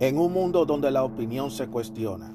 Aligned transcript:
En 0.00 0.18
un 0.18 0.32
mundo 0.32 0.64
donde 0.64 0.90
la 0.90 1.04
opinión 1.04 1.50
se 1.50 1.68
cuestiona, 1.68 2.34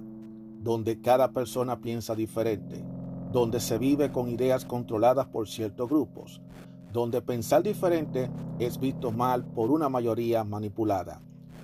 donde 0.62 1.02
cada 1.02 1.32
persona 1.32 1.82
piensa 1.82 2.14
diferente, 2.14 2.86
donde 3.32 3.60
se 3.60 3.80
vive 3.80 4.12
con 4.12 4.30
ideas 4.30 4.66
controladas 4.66 5.26
por 5.26 5.48
ciertos 5.48 5.90
grupos, 5.90 6.42
donde 6.94 7.24
pensar 7.24 7.64
diferente 7.64 8.30
es 8.60 8.80
visto 8.80 9.12
mal 9.12 9.44
por 9.44 9.72
una 9.72 9.90
mayoría 9.90 10.44
manipulada. 10.44 11.22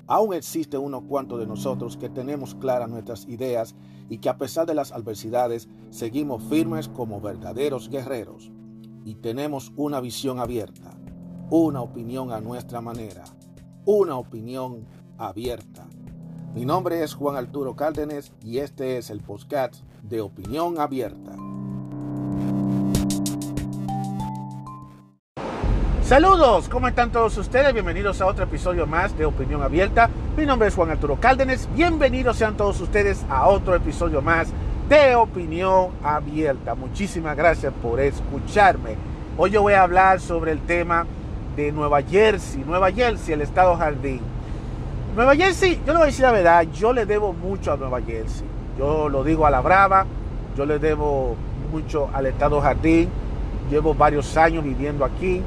Aún 0.08 0.34
existe 0.34 0.78
unos 0.78 1.04
cuantos 1.04 1.40
de 1.40 1.46
nosotros 1.46 1.98
que 1.98 2.10
tenemos 2.10 2.56
claras 2.56 2.90
nuestras 2.90 3.28
ideas 3.28 3.76
y 4.10 4.18
que 4.18 4.30
a 4.30 4.38
pesar 4.38 4.66
de 4.66 4.74
las 4.74 4.92
adversidades 4.92 5.70
seguimos 5.92 6.44
firmes 6.44 6.90
como 6.90 7.22
verdaderos 7.22 7.90
guerreros. 7.90 8.52
Y 9.04 9.16
tenemos 9.16 9.72
una 9.76 10.00
visión 10.00 10.40
abierta, 10.40 10.92
una 11.50 11.82
opinión 11.82 12.32
a 12.32 12.40
nuestra 12.40 12.82
manera, 12.82 13.24
una 13.86 14.16
opinión 14.16 14.86
abierta. 15.18 15.88
Mi 16.54 16.66
nombre 16.66 17.02
es 17.04 17.16
Juan 17.16 17.36
Arturo 17.36 17.76
Cárdenas 17.76 18.32
y 18.44 18.60
este 18.60 18.98
es 18.98 19.10
el 19.10 19.22
podcast 19.22 19.76
de 20.04 20.22
Opinión 20.22 20.80
Abierta. 20.80 21.36
Saludos, 26.04 26.68
¿cómo 26.68 26.90
están 26.90 27.12
todos 27.12 27.38
ustedes? 27.38 27.74
Bienvenidos 27.74 28.22
a 28.22 28.28
otro 28.28 28.44
episodio 28.44 28.86
más 28.86 29.18
de 29.18 29.26
Opinión 29.26 29.64
Abierta. 29.64 30.10
Mi 30.38 30.46
nombre 30.46 30.68
es 30.68 30.76
Juan 30.76 30.92
Arturo 30.92 31.18
Cárdenas. 31.20 31.70
Bienvenidos 31.74 32.38
sean 32.38 32.58
todos 32.58 32.82
ustedes 32.82 33.26
a 33.30 33.48
otro 33.48 33.74
episodio 33.74 34.22
más 34.22 34.50
de 34.92 35.16
Opinión 35.16 35.92
Abierta. 36.04 36.76
Muchísimas 36.76 37.38
gracias 37.38 37.72
por 37.82 38.02
escucharme. 38.02 38.98
Hoy 39.38 39.50
yo 39.50 39.62
voy 39.62 39.72
a 39.72 39.84
hablar 39.84 40.20
sobre 40.20 40.52
el 40.52 40.60
tema 40.60 41.06
de 41.56 41.72
Nueva 41.72 42.02
Jersey, 42.02 42.66
Nueva 42.66 42.92
Jersey, 42.92 43.36
el 43.36 43.40
estado 43.40 43.78
jardín. 43.78 44.20
Nueva 45.16 45.34
Jersey, 45.34 45.80
yo 45.88 45.94
le 45.94 46.00
voy 46.00 46.02
a 46.02 46.06
decir 46.08 46.24
la 46.24 46.32
verdad, 46.34 46.68
yo 46.74 46.92
le 46.92 47.06
debo 47.06 47.32
mucho 47.32 47.72
a 47.72 47.78
Nueva 47.78 48.02
Jersey. 48.02 48.46
Yo 48.78 49.08
lo 49.08 49.24
digo 49.24 49.46
a 49.46 49.50
la 49.50 49.62
brava, 49.62 50.06
yo 50.58 50.66
le 50.66 50.78
debo 50.78 51.38
mucho 51.72 52.10
al 52.14 52.26
estado 52.26 52.60
jardín. 52.60 53.08
Llevo 53.70 53.96
varios 53.96 54.36
años 54.36 54.62
viviendo 54.62 55.06
aquí. 55.06 55.42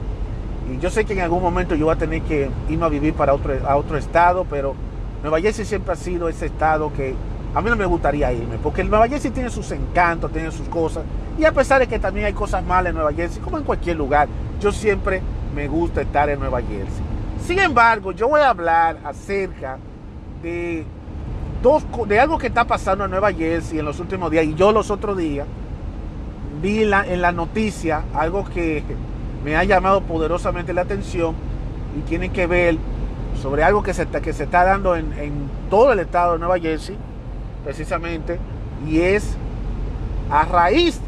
Y 0.72 0.78
yo 0.78 0.89
sé 0.89 1.05
que 1.05 1.12
en 1.12 1.20
algún 1.20 1.42
momento 1.42 1.75
yo 1.75 1.84
voy 1.84 1.95
a 1.95 1.98
tener 1.98 2.22
que 2.22 2.48
irme 2.70 2.87
a 2.87 2.89
vivir 2.89 3.12
para 3.12 3.34
otro, 3.34 3.53
a 3.69 3.77
otro 3.77 3.98
estado, 3.98 4.47
pero 4.48 4.75
Nueva 5.20 5.39
Jersey 5.39 5.67
siempre 5.67 5.92
ha 5.92 5.97
sido 5.97 6.31
ese 6.31 6.47
estado 6.47 6.91
que 6.95 7.15
a 7.55 7.60
mí 7.60 7.70
no 7.70 7.77
me 7.77 7.86
gustaría 7.86 8.33
irme, 8.33 8.58
porque 8.62 8.83
Nueva 8.83 9.08
Jersey 9.08 9.30
tiene 9.30 9.50
sus 9.50 9.70
encantos, 9.70 10.33
tiene 10.33 10.50
sus 10.50 10.69
cosas, 10.69 11.05
y 11.38 11.44
a 11.44 11.52
pesar 11.52 11.80
de 11.80 11.86
que 11.86 11.98
también 11.98 12.27
hay 12.27 12.33
cosas 12.33 12.64
malas 12.64 12.91
en 12.91 12.97
Nueva 12.97 13.12
Jersey, 13.12 13.41
como 13.41 13.58
en 13.58 13.64
cualquier 13.64 13.97
lugar, 13.97 14.28
yo 14.60 14.72
siempre 14.72 15.22
me 15.55 15.69
gusta 15.69 16.02
estar 16.02 16.28
en 16.28 16.41
Nueva 16.41 16.60
Jersey. 16.60 17.05
Sin 17.47 17.58
embargo, 17.58 18.12
yo 18.12 18.28
voy 18.28 18.41
a 18.41 18.50
hablar 18.50 18.98
acerca 19.05 19.78
de, 20.42 20.84
dos, 21.62 21.84
de 22.06 22.19
algo 22.19 22.38
que 22.38 22.47
está 22.47 22.64
pasando 22.64 23.05
en 23.05 23.10
Nueva 23.10 23.32
Jersey 23.32 23.78
en 23.78 23.84
los 23.84 24.00
últimos 24.00 24.30
días. 24.30 24.44
Y 24.44 24.55
yo 24.55 24.72
los 24.72 24.91
otros 24.91 25.16
días 25.16 25.47
vi 26.62 26.82
en 26.82 27.20
la 27.20 27.32
noticia 27.32 28.05
algo 28.14 28.44
que 28.44 28.82
me 29.44 29.56
ha 29.56 29.64
llamado 29.64 30.00
poderosamente 30.00 30.72
la 30.72 30.80
atención 30.80 31.34
y 31.98 32.00
tiene 32.08 32.30
que 32.30 32.47
ver 32.47 32.78
sobre 33.41 33.62
algo 33.62 33.82
que 33.82 33.92
se 33.92 34.02
está 34.02 34.64
dando 34.64 34.97
en, 34.97 35.50
todo 35.69 35.92
el 35.92 35.98
estado 35.98 36.34
de 36.34 36.38
Nueva 36.38 36.58
Jersey, 36.58 36.97
precisamente, 37.65 38.39
y 38.87 39.01
es 39.01 39.37
a 40.31 40.45
raíz 40.45 41.01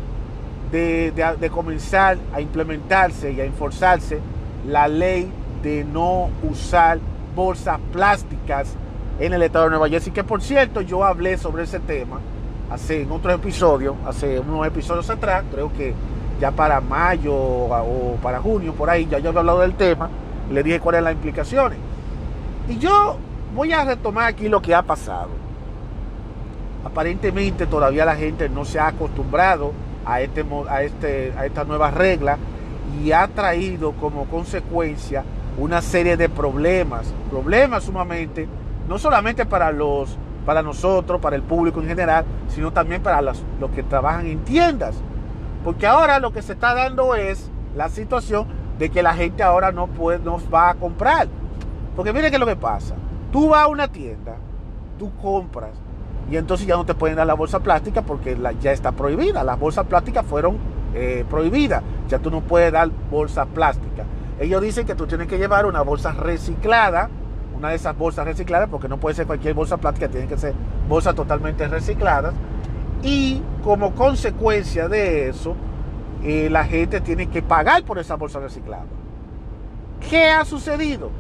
de, 0.73 1.51
comenzar 1.53 2.19
a 2.35 2.41
implementarse 2.41 3.33
y 3.33 3.41
a 3.41 3.45
enforzarse 3.45 4.21
la 4.67 4.89
ley 4.89 5.31
de 5.63 5.85
no 5.85 6.29
usar 6.43 6.99
bolsas 7.35 7.79
plásticas 7.93 8.75
en 9.19 9.33
el 9.33 9.43
estado 9.43 9.67
de 9.67 9.71
Nueva 9.71 9.89
Jersey, 9.89 10.13
que 10.13 10.25
por 10.25 10.43
cierto 10.43 10.81
yo 10.81 11.05
hablé 11.05 11.39
sobre 11.39 11.65
ese 11.65 11.81
tema 11.81 12.19
hace 12.71 13.03
en 13.03 13.13
otro 13.13 13.33
episodio, 13.33 13.95
hace 14.07 14.41
unos 14.41 14.67
episodios 14.67 15.09
atrás, 15.09 15.45
creo 15.51 15.73
que 15.73 15.95
ya 16.41 16.51
para 16.51 16.81
mayo 16.81 17.35
o 17.35 18.19
para 18.23 18.41
junio, 18.41 18.75
por 18.75 18.91
ahí, 18.91 19.07
ya 19.07 19.19
yo 19.19 19.33
he 19.33 19.39
hablado 19.39 19.61
del 19.61 19.75
tema, 19.75 20.11
le 20.51 20.63
dije 20.63 20.81
cuáles 20.81 20.99
eran 20.99 21.05
las 21.05 21.15
implicaciones. 21.15 21.79
Y 22.69 22.79
yo 22.79 23.17
voy 23.55 23.73
a 23.73 23.85
retomar 23.85 24.27
aquí 24.27 24.49
lo 24.49 24.61
que 24.61 24.75
ha 24.75 24.83
pasado. 24.83 25.46
Aparentemente 26.87 27.67
todavía 27.67 28.05
la 28.05 28.15
gente 28.15 28.49
no 28.49 28.65
se 28.65 28.79
ha 28.79 28.87
acostumbrado 28.87 29.73
a, 30.05 30.21
este, 30.21 30.45
a, 30.69 30.83
este, 30.85 31.35
a 31.37 31.45
esta 31.45 31.65
nueva 31.65 31.91
regla 31.91 32.39
y 33.03 33.11
ha 33.11 33.27
traído 33.27 33.93
como 33.95 34.27
consecuencia 34.27 35.25
una 35.59 35.83
serie 35.83 36.17
de 36.17 36.29
problemas, 36.29 37.13
problemas 37.29 37.83
sumamente, 37.83 38.47
no 38.89 38.99
solamente 38.99 39.47
para 39.47 39.73
los 39.73 40.17
para 40.45 40.63
nosotros, 40.63 41.21
para 41.21 41.35
el 41.35 41.43
público 41.43 41.81
en 41.81 41.89
general, 41.89 42.25
sino 42.47 42.73
también 42.73 43.03
para 43.03 43.21
los, 43.21 43.45
que 43.75 43.83
trabajan 43.83 44.29
en 44.29 44.45
tiendas. 44.45 44.95
Porque 45.65 45.89
ahora 45.89 46.21
lo 46.21 46.33
que 46.33 46.41
se 46.41 46.53
está 46.53 46.73
dando 46.73 47.17
es 47.17 47.51
la 47.75 47.89
situación 47.89 48.47
de 48.79 48.91
que 48.91 49.03
la 49.03 49.13
gente 49.15 49.43
ahora 49.43 49.73
no, 49.73 49.89
puede, 49.89 50.21
no 50.21 50.39
va 50.49 50.71
a 50.71 50.75
comprar. 50.75 51.27
Porque 51.97 52.13
miren 52.13 52.31
qué 52.31 52.37
es 52.37 52.41
lo 52.41 52.47
que 52.47 52.55
pasa. 52.55 52.95
Tú 53.33 53.49
vas 53.49 53.65
a 53.65 53.67
una 53.67 53.89
tienda, 53.89 54.37
tú 55.01 55.11
compras, 55.17 55.73
y 56.31 56.37
entonces 56.37 56.67
ya 56.67 56.77
no 56.77 56.85
te 56.85 56.95
pueden 56.95 57.17
dar 57.17 57.27
la 57.27 57.35
bolsa 57.35 57.61
plástica 57.61 58.03
porque 58.03 58.37
ya 58.61 58.73
está 58.73 58.93
prohibida. 58.93 59.45
Las 59.45 59.59
bolsas 59.59 59.87
plásticas 59.87 60.27
fueron 60.27 60.59
eh, 60.95 61.25
prohibidas. 61.31 61.83
Ya 62.09 62.19
tú 62.19 62.31
no 62.31 62.41
puedes 62.41 62.73
dar 62.73 62.89
bolsa 63.11 63.47
plástica. 63.47 64.05
Ellos 64.41 64.61
dicen 64.61 64.87
que 64.87 64.95
tú 64.95 65.07
tienes 65.07 65.29
que 65.29 65.39
llevar 65.39 65.67
una 65.67 65.83
bolsa 65.83 66.13
reciclada, 66.13 67.09
una 67.57 67.71
de 67.71 67.77
esas 67.77 67.97
bolsas 67.97 68.27
recicladas, 68.27 68.69
porque 68.69 68.89
no 68.89 68.99
puede 68.99 69.15
ser 69.15 69.27
cualquier 69.27 69.55
bolsa 69.55 69.77
plástica, 69.77 70.09
tienen 70.09 70.29
que 70.29 70.37
ser 70.37 70.53
bolsas 70.89 71.15
totalmente 71.15 71.67
recicladas. 71.69 72.35
Y 73.03 73.41
como 73.63 73.95
consecuencia 73.95 74.89
de 74.89 75.29
eso, 75.29 75.55
eh, 76.25 76.49
la 76.51 76.65
gente 76.65 77.01
tiene 77.01 77.29
que 77.29 77.41
pagar 77.41 77.85
por 77.85 77.99
esa 77.99 78.17
bolsa 78.17 78.41
reciclada. 78.41 78.85
¿Qué 80.11 80.29
ha 80.31 80.45
sucedido? 80.45 81.11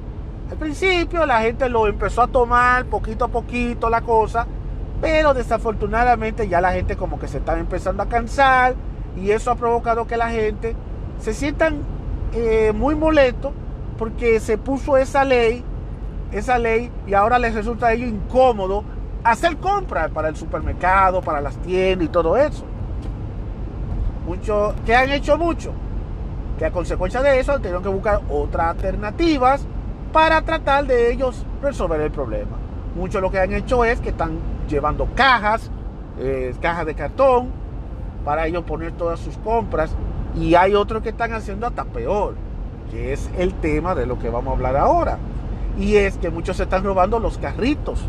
Al 0.50 0.56
principio 0.59 1.27
la 1.27 1.41
gente 1.41 1.69
lo 1.69 1.87
empezó 1.87 2.22
a 2.22 2.27
tomar 2.27 2.87
poquito 2.87 3.25
a 3.25 3.28
poquito 3.28 3.89
la 3.89 4.00
cosa, 4.03 4.47
pero 5.01 5.34
desafortunadamente 5.34 6.49
ya 6.49 6.61
la 6.61 6.73
gente 6.73 6.97
como 6.97 7.19
que 7.19 7.29
se 7.29 7.39
está 7.39 7.59
empezando 7.59 8.03
a 8.03 8.07
cansar 8.07 8.75
y 9.17 9.31
eso 9.31 9.51
ha 9.51 9.57
provocado 9.57 10.07
que 10.07 10.17
la 10.17 10.31
gente 10.31 10.75
se 11.21 11.34
sientan 11.34 11.79
eh, 12.33 12.73
muy 12.75 12.95
molesto 12.95 13.53
porque 13.99 14.41
se 14.41 14.59
puso 14.59 14.97
esa 14.97 15.25
ley, 15.25 15.65
esa 16.33 16.59
ley, 16.59 16.91
y 17.07 17.15
ahora 17.15 17.39
les 17.39 17.55
resulta 17.55 17.89
a 17.89 17.93
ellos 17.93 18.11
incómodo 18.11 18.84
hacer 19.25 19.57
compras 19.57 20.11
para 20.11 20.29
el 20.29 20.37
supermercado, 20.37 21.21
para 21.21 21.41
las 21.41 21.57
tiendas 21.59 22.07
y 22.07 22.11
todo 22.11 22.37
eso. 22.37 22.65
Mucho, 24.27 24.75
que 24.84 24.95
han 24.95 25.11
hecho 25.11 25.39
mucho, 25.39 25.73
que 26.59 26.67
a 26.67 26.71
consecuencia 26.71 27.23
de 27.23 27.41
eso 27.41 27.57
tuvieron 27.59 27.83
que 27.83 27.89
buscar 27.89 28.21
otras 28.28 28.69
alternativas 28.69 29.67
para 30.13 30.43
tratar 30.43 30.87
de 30.87 31.13
ellos 31.13 31.45
resolver 31.63 32.01
el 32.01 32.11
problema. 32.11 32.57
Muchos 32.95 33.21
lo 33.21 33.31
que 33.31 33.39
han 33.39 33.53
hecho 33.53 33.84
es 33.84 34.01
que 34.01 34.11
están 34.11 34.39
llevando 34.66 35.09
cajas, 35.15 35.71
eh, 36.19 36.54
cajas 36.60 36.87
de 36.87 36.94
cartón, 36.94 37.50
para 38.25 38.47
ellos 38.47 38.65
poner 38.65 38.93
todas 38.93 39.21
sus 39.21 39.37
compras 39.38 39.94
y 40.34 40.54
hay 40.54 40.75
otros 40.75 41.03
que 41.03 41.10
están 41.10 41.32
haciendo 41.32 41.66
hasta 41.66 41.84
peor, 41.84 42.34
que 42.91 43.12
es 43.12 43.31
el 43.38 43.54
tema 43.54 43.94
de 43.94 44.06
lo 44.06 44.19
que 44.19 44.28
vamos 44.28 44.53
a 44.53 44.56
hablar 44.56 44.77
ahora. 44.77 45.19
Y 45.78 45.97
es 45.97 46.19
que 46.19 46.31
muchos 46.31 46.56
se 46.56 46.65
están 46.65 46.84
robando 46.84 47.19
los 47.19 47.38
carritos 47.38 48.04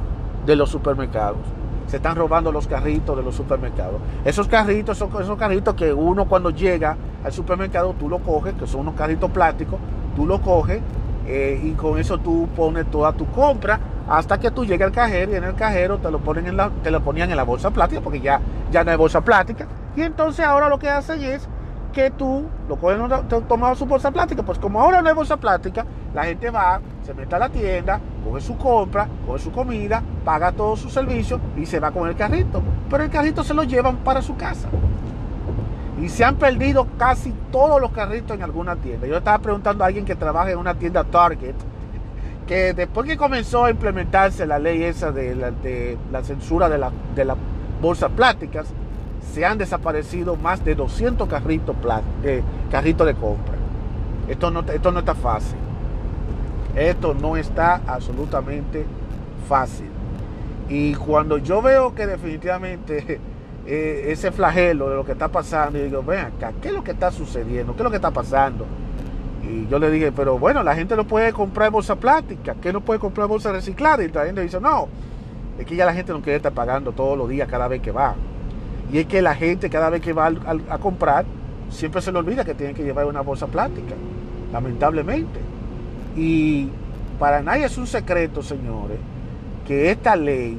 de 0.46 0.56
los 0.56 0.70
supermercados. 0.70 1.40
Se 1.88 1.98
están 1.98 2.16
robando 2.16 2.52
los 2.52 2.68
carritos 2.68 3.16
de 3.16 3.24
los 3.24 3.36
supermercados. 3.36 4.02
Esos 4.26 4.48
carritos 4.48 4.98
son 4.98 5.10
esos 5.22 5.38
carritos 5.38 5.76
que 5.76 5.94
uno 5.94 6.26
cuando 6.28 6.50
llega 6.50 6.98
al 7.24 7.32
supermercado 7.32 7.94
tú 7.98 8.10
lo 8.10 8.20
coges, 8.20 8.54
que 8.56 8.68
son 8.68 8.82
unos 8.82 8.96
carritos 8.96 9.32
plásticos, 9.32 9.80
tú 10.16 10.26
lo 10.26 10.42
coges 10.42 10.82
eh, 11.28 11.62
y 11.64 11.72
con 11.74 12.00
eso 12.00 12.18
tú 12.18 12.48
pones 12.56 12.90
toda 12.90 13.14
tu 13.14 13.26
compra 13.28 13.80
hasta 14.10 14.40
que 14.40 14.52
tú 14.52 14.66
llegues 14.66 14.86
al 14.86 14.92
cajero 14.94 15.34
y 15.34 15.36
en 15.36 15.44
el 15.44 15.56
cajero 15.56 15.98
te 15.98 16.10
lo 16.10 16.20
ponen 16.20 16.48
en 16.48 16.58
la, 16.58 16.70
te 16.84 16.92
lo 16.92 17.02
ponían 17.02 17.30
en 17.30 17.38
la 17.38 17.44
bolsa 17.44 17.72
plástica 17.72 18.02
porque 18.02 18.22
ya, 18.22 18.40
ya 18.72 18.84
no 18.84 18.92
hay 18.92 18.98
bolsa 18.98 19.22
plástica. 19.22 19.68
Y 19.96 20.02
entonces 20.02 20.46
ahora 20.46 20.70
lo 20.70 20.80
que 20.80 20.90
hacen 20.90 21.22
es 21.24 21.48
que 21.92 22.12
tú 22.12 22.46
lo 22.70 22.76
coges, 22.76 23.00
tomado 23.48 23.76
su 23.76 23.86
bolsa 23.86 24.12
plástica. 24.12 24.44
Pues 24.44 24.60
como 24.60 24.80
ahora 24.80 25.02
no 25.02 25.10
hay 25.10 25.16
bolsa 25.16 25.36
plástica, 25.38 25.86
la 26.14 26.26
gente 26.26 26.50
va, 26.50 26.80
se 27.04 27.14
mete 27.14 27.36
a 27.36 27.40
la 27.40 27.50
tienda, 27.50 28.00
coge 28.24 28.42
su 28.42 28.56
compra, 28.58 29.08
coge 29.26 29.40
su 29.40 29.52
comida, 29.52 30.02
paga 30.24 30.52
todos 30.52 30.80
sus 30.80 30.94
servicios 30.94 31.42
y 31.56 31.66
se 31.66 31.80
va 31.80 31.92
con 31.92 32.08
el 32.08 32.16
carrito. 32.16 32.62
Pero 32.90 33.04
el 33.04 33.10
carrito 33.10 33.44
se 33.44 33.54
lo 33.54 33.64
llevan 33.64 33.98
para 33.98 34.22
su 34.22 34.36
casa. 34.38 34.70
Y 36.00 36.10
se 36.10 36.24
han 36.24 36.36
perdido 36.36 36.88
casi 37.00 37.34
todos 37.52 37.82
los 37.82 37.92
carritos 37.92 38.38
en 38.38 38.44
alguna 38.44 38.76
tienda. 38.76 39.08
Yo 39.08 39.18
estaba 39.18 39.40
preguntando 39.40 39.84
a 39.84 39.88
alguien 39.88 40.06
que 40.06 40.16
trabaja 40.16 40.52
en 40.52 40.60
una 40.60 40.76
tienda 40.76 41.04
Target, 41.04 41.56
que 42.48 42.74
después 42.74 43.08
que 43.08 43.18
comenzó 43.18 43.66
a 43.66 43.70
implementarse 43.70 44.46
la 44.46 44.58
ley 44.58 44.84
esa 44.84 45.12
de 45.12 45.36
la, 45.36 46.24
censura 46.24 46.70
de, 46.70 46.84
de 47.16 47.26
las 47.26 47.38
bolsas 47.82 48.12
plásticas, 48.12 48.68
se 49.34 49.46
han 49.46 49.58
desaparecido 49.58 50.36
más 50.36 50.64
de 50.64 50.74
200 50.74 51.28
carritos, 51.28 51.76
carritos 52.72 53.06
de 53.06 53.14
compra. 53.14 53.54
Esto 54.28 54.50
no, 54.50 54.62
esto 54.62 54.92
no 54.92 55.00
está 55.00 55.14
fácil. 55.14 55.58
Esto 56.76 57.14
no 57.14 57.38
está 57.38 57.82
absolutamente 57.86 58.86
fácil. 59.48 59.90
Y 60.70 60.96
cuando 60.96 61.38
yo 61.38 61.62
veo 61.62 61.94
que 61.94 62.08
definitivamente 62.08 63.20
eh, 63.66 64.06
ese 64.08 64.32
flagelo 64.32 64.90
de 64.90 64.96
lo 64.96 65.06
que 65.06 65.12
está 65.14 65.28
pasando, 65.28 65.80
y 65.80 65.84
digo, 65.84 66.04
ven 66.04 66.20
acá, 66.20 66.54
¿qué 66.62 66.70
es 66.70 66.74
lo 66.74 66.84
que 66.84 66.92
está 66.92 67.12
sucediendo? 67.12 67.74
¿Qué 67.74 67.80
es 67.80 67.84
lo 67.84 67.90
que 67.90 67.98
está 67.98 68.12
pasando? 68.12 68.66
Y 69.50 69.68
yo 69.68 69.80
le 69.80 69.90
dije, 69.90 70.12
pero 70.12 70.38
bueno, 70.38 70.62
la 70.64 70.76
gente 70.76 70.96
no 70.96 71.06
puede 71.06 71.32
comprar 71.32 71.72
bolsa 71.72 71.96
plástica, 71.96 72.56
¿qué 72.62 72.74
no 72.74 72.82
puede 72.82 73.00
comprar 73.00 73.28
bolsa 73.28 73.52
reciclada? 73.52 74.04
Y 74.04 74.10
la 74.10 74.26
gente 74.26 74.42
dice, 74.42 74.60
no, 74.60 74.88
es 75.58 75.66
que 75.66 75.76
ya 75.76 75.86
la 75.86 75.94
gente 75.94 76.12
no 76.12 76.22
quiere 76.22 76.38
estar 76.38 76.52
pagando 76.52 76.92
todos 76.92 77.18
los 77.18 77.30
días 77.30 77.48
cada 77.48 77.68
vez 77.68 77.82
que 77.82 77.92
va. 77.92 78.16
Y 78.92 79.00
es 79.00 79.06
que 79.06 79.22
la 79.22 79.36
gente 79.36 79.70
cada 79.70 79.90
vez 79.90 80.02
que 80.02 80.14
va 80.14 80.32
a, 80.70 80.78
comprar, 80.78 81.26
siempre 81.70 82.02
se 82.02 82.12
le 82.12 82.20
olvida 82.20 82.46
que 82.46 82.54
tiene 82.54 82.74
que 82.74 82.84
llevar 82.84 83.06
una 83.06 83.22
bolsa 83.22 83.48
plástica, 83.48 83.96
lamentablemente. 84.52 85.40
Y 86.16 86.70
para 87.20 87.42
nadie 87.42 87.66
es 87.66 87.78
un 87.78 87.88
secreto, 87.88 88.42
señores, 88.42 88.98
que 89.66 89.92
esta 89.92 90.16
ley 90.16 90.58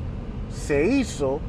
se 0.50 0.86
hizo 0.86 1.40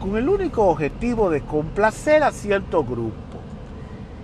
con 0.00 0.16
el 0.16 0.28
único 0.28 0.66
objetivo 0.66 1.30
de 1.30 1.42
complacer 1.42 2.22
a 2.22 2.32
cierto 2.32 2.82
grupo. 2.82 3.29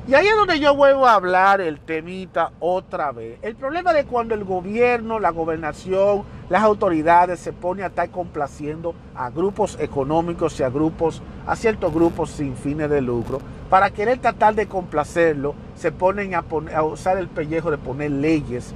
Y 0.08 0.14
ahí 0.14 0.28
es 0.28 0.36
donde 0.36 0.60
yo 0.60 0.72
vuelvo 0.76 1.04
a 1.04 1.14
hablar 1.14 1.60
el 1.60 1.80
temita 1.80 2.52
otra 2.60 3.10
vez. 3.10 3.40
El 3.42 3.56
problema 3.56 3.92
de 3.92 4.04
cuando 4.04 4.34
el 4.34 4.44
gobierno, 4.44 5.18
la 5.18 5.30
gobernación, 5.30 6.22
las 6.48 6.62
autoridades 6.62 7.40
se 7.40 7.52
pone 7.52 7.82
a 7.82 7.88
estar 7.88 8.08
complaciendo 8.10 8.94
a 9.16 9.30
grupos 9.30 9.76
económicos 9.80 10.60
y 10.60 10.62
a 10.62 10.70
grupos, 10.70 11.22
a 11.44 11.56
ciertos 11.56 11.92
grupos 11.92 12.30
sin 12.30 12.56
fines 12.56 12.88
de 12.88 13.00
lucro, 13.00 13.40
para 13.68 13.90
querer 13.90 14.18
tratar 14.18 14.54
de 14.54 14.68
complacerlo, 14.68 15.56
se 15.74 15.90
ponen 15.90 16.36
a, 16.36 16.44
a 16.72 16.82
usar 16.84 17.18
el 17.18 17.26
pellejo 17.26 17.72
de 17.72 17.78
poner 17.78 18.12
leyes 18.12 18.74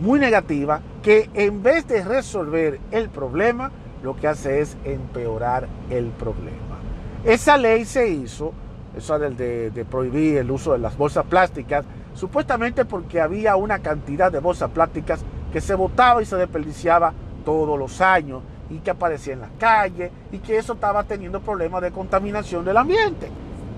muy 0.00 0.20
negativas 0.20 0.82
que 1.02 1.28
en 1.34 1.64
vez 1.64 1.88
de 1.88 2.04
resolver 2.04 2.78
el 2.92 3.08
problema, 3.08 3.72
lo 4.04 4.14
que 4.14 4.28
hace 4.28 4.60
es 4.60 4.76
empeorar 4.84 5.66
el 5.90 6.06
problema. 6.10 6.78
Esa 7.24 7.56
ley 7.56 7.84
se 7.84 8.08
hizo, 8.08 8.52
esa 8.96 9.18
de, 9.18 9.70
de 9.70 9.84
prohibir 9.84 10.38
el 10.38 10.50
uso 10.50 10.72
de 10.72 10.78
las 10.78 10.96
bolsas 10.96 11.24
plásticas, 11.26 11.84
supuestamente 12.14 12.84
porque 12.84 13.20
había 13.20 13.56
una 13.56 13.78
cantidad 13.80 14.32
de 14.32 14.40
bolsas 14.40 14.70
plásticas 14.70 15.20
que 15.52 15.60
se 15.60 15.74
botaba 15.74 16.22
y 16.22 16.26
se 16.26 16.36
desperdiciaba 16.36 17.12
todos 17.44 17.78
los 17.78 18.00
años 18.00 18.42
y 18.70 18.78
que 18.78 18.90
aparecía 18.90 19.34
en 19.34 19.40
las 19.40 19.50
calles 19.58 20.10
y 20.32 20.38
que 20.38 20.58
eso 20.58 20.74
estaba 20.74 21.04
teniendo 21.04 21.40
problemas 21.40 21.82
de 21.82 21.90
contaminación 21.90 22.64
del 22.64 22.76
ambiente. 22.76 23.30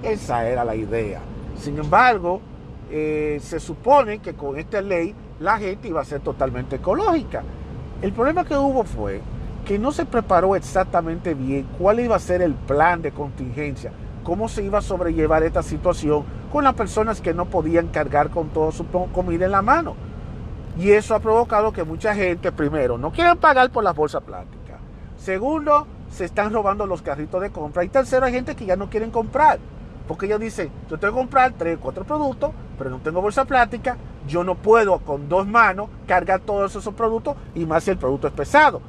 Esa 0.03 0.49
era 0.49 0.65
la 0.65 0.75
idea. 0.75 1.21
Sin 1.57 1.79
embargo, 1.79 2.41
eh, 2.91 3.39
se 3.43 3.61
supone 3.61 4.19
que 4.19 4.35
con 4.35 4.59
esta 4.59 4.81
ley 4.81 5.15
la 5.39 5.59
gente 5.59 5.89
iba 5.89 6.01
a 6.01 6.05
ser 6.05 6.21
totalmente 6.21 6.77
ecológica. 6.77 7.43
El 8.03 8.13
problema 8.13 8.45
que 8.45 8.57
hubo 8.57 8.83
fue 8.85 9.21
que 9.65 9.79
no 9.79 9.93
se 9.93 10.07
preparó 10.07 10.57
exactamente 10.57 11.35
bien 11.35 11.67
cuál 11.79 12.01
iba 12.01 12.17
a 12.17 12.19
ser 12.19 12.43
el 12.43 12.55
plan 12.55 13.03
de 13.03 13.13
contingencia, 13.13 13.93
cómo 14.23 14.49
se 14.49 14.63
iba 14.63 14.79
a 14.79 14.83
sobrellevar 14.83 15.43
esta 15.43 15.63
situación 15.63 16.25
con 16.53 16.65
las 16.65 16.75
personas 16.75 17.21
que 17.21 17.35
no 17.35 17.47
podían 17.47 17.89
cargar 17.89 18.31
con 18.31 18.49
toda 18.49 18.73
su 18.73 18.87
comida 18.87 19.47
en 19.47 19.53
la 19.53 19.63
mano. 19.63 19.95
Y 20.79 20.91
eso 20.91 21.15
ha 21.15 21.21
provocado 21.21 21.73
que 21.73 21.85
mucha 21.85 22.15
gente, 22.15 22.53
primero, 22.53 22.97
no 22.97 23.13
quieren 23.13 23.37
pagar 23.39 23.71
por 23.71 23.85
las 23.85 23.95
bolsas 23.95 24.23
plásticas. 24.23 24.79
Segundo, 25.17 25.87
se 26.11 26.25
están 26.25 26.53
robando 26.53 26.87
los 26.87 27.03
carritos 27.03 27.41
de 27.41 27.51
compra. 27.51 27.85
Y 27.85 27.89
tercero, 27.89 28.27
hay 28.27 28.33
gente 28.33 28.55
que 28.55 28.67
ya 28.67 28.77
no 28.77 28.89
quieren 28.89 29.11
comprar. 29.11 29.59
Porque 30.09 30.27
ellos 30.27 30.41
dicen, 30.41 30.71
yo 30.89 30.99
tengo 30.99 31.15
que 31.15 31.21
comprar 31.21 31.53
tres, 31.57 31.79
cuatro 31.81 32.05
productos, 32.05 32.51
pero 32.79 32.91
no 32.91 32.99
tengo 32.99 33.21
bolsa 33.21 33.45
plástica. 33.45 33.97
Yo 34.27 34.43
no 34.43 34.57
puedo 34.57 34.99
con 34.99 35.29
dos 35.29 35.47
manos 35.47 35.89
cargar 36.07 36.41
todos 36.41 36.75
esos 36.75 36.95
productos 36.95 37.37
y 37.55 37.65
más 37.65 37.85
si 37.85 37.91
el 37.91 37.99
producto 37.99 38.27
es 38.27 38.33
pesado. 38.33 38.81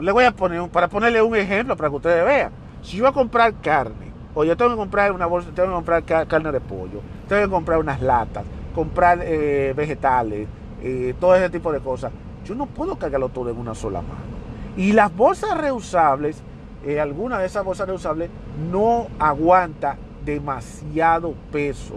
Le 0.00 0.12
voy 0.12 0.24
a 0.24 0.30
poner, 0.30 0.68
para 0.70 0.88
ponerle 0.88 1.20
un 1.20 1.34
ejemplo 1.34 1.76
para 1.76 1.88
que 1.88 1.96
ustedes 1.96 2.24
vean. 2.24 2.52
Si 2.82 2.98
yo 2.98 3.04
voy 3.04 3.10
a 3.10 3.14
comprar 3.14 3.54
carne, 3.54 4.05
o 4.38 4.44
yo 4.44 4.54
tengo 4.54 4.72
que 4.72 4.76
comprar 4.76 5.12
una 5.12 5.24
bolsa, 5.24 5.50
tengo 5.54 5.70
que 5.70 5.74
comprar 5.74 6.04
carne 6.26 6.52
de 6.52 6.60
pollo, 6.60 7.00
tengo 7.26 7.42
que 7.42 7.48
comprar 7.48 7.78
unas 7.78 8.02
latas, 8.02 8.44
comprar 8.74 9.20
eh, 9.22 9.72
vegetales, 9.74 10.46
eh, 10.82 11.14
todo 11.18 11.34
ese 11.34 11.48
tipo 11.48 11.72
de 11.72 11.80
cosas. 11.80 12.12
Yo 12.44 12.54
no 12.54 12.66
puedo 12.66 12.96
cargarlo 12.96 13.30
todo 13.30 13.48
en 13.48 13.56
una 13.56 13.74
sola 13.74 14.02
mano. 14.02 14.36
Y 14.76 14.92
las 14.92 15.16
bolsas 15.16 15.56
reusables, 15.56 16.42
eh, 16.84 17.00
alguna 17.00 17.38
de 17.38 17.46
esas 17.46 17.64
bolsas 17.64 17.88
reusables 17.88 18.28
no 18.70 19.06
aguanta 19.18 19.96
demasiado 20.22 21.32
peso. 21.50 21.94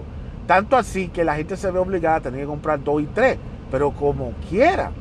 Tanto 0.48 0.78
así 0.78 1.10
que 1.10 1.26
la 1.26 1.36
gente 1.36 1.58
se 1.58 1.70
ve 1.72 1.80
obligada 1.80 2.16
a 2.16 2.22
tener 2.22 2.40
que 2.40 2.48
comprar 2.48 2.82
dos 2.82 3.02
y 3.02 3.06
tres, 3.08 3.38
pero 3.70 3.92
como 3.92 4.32
quiera. 4.50 4.92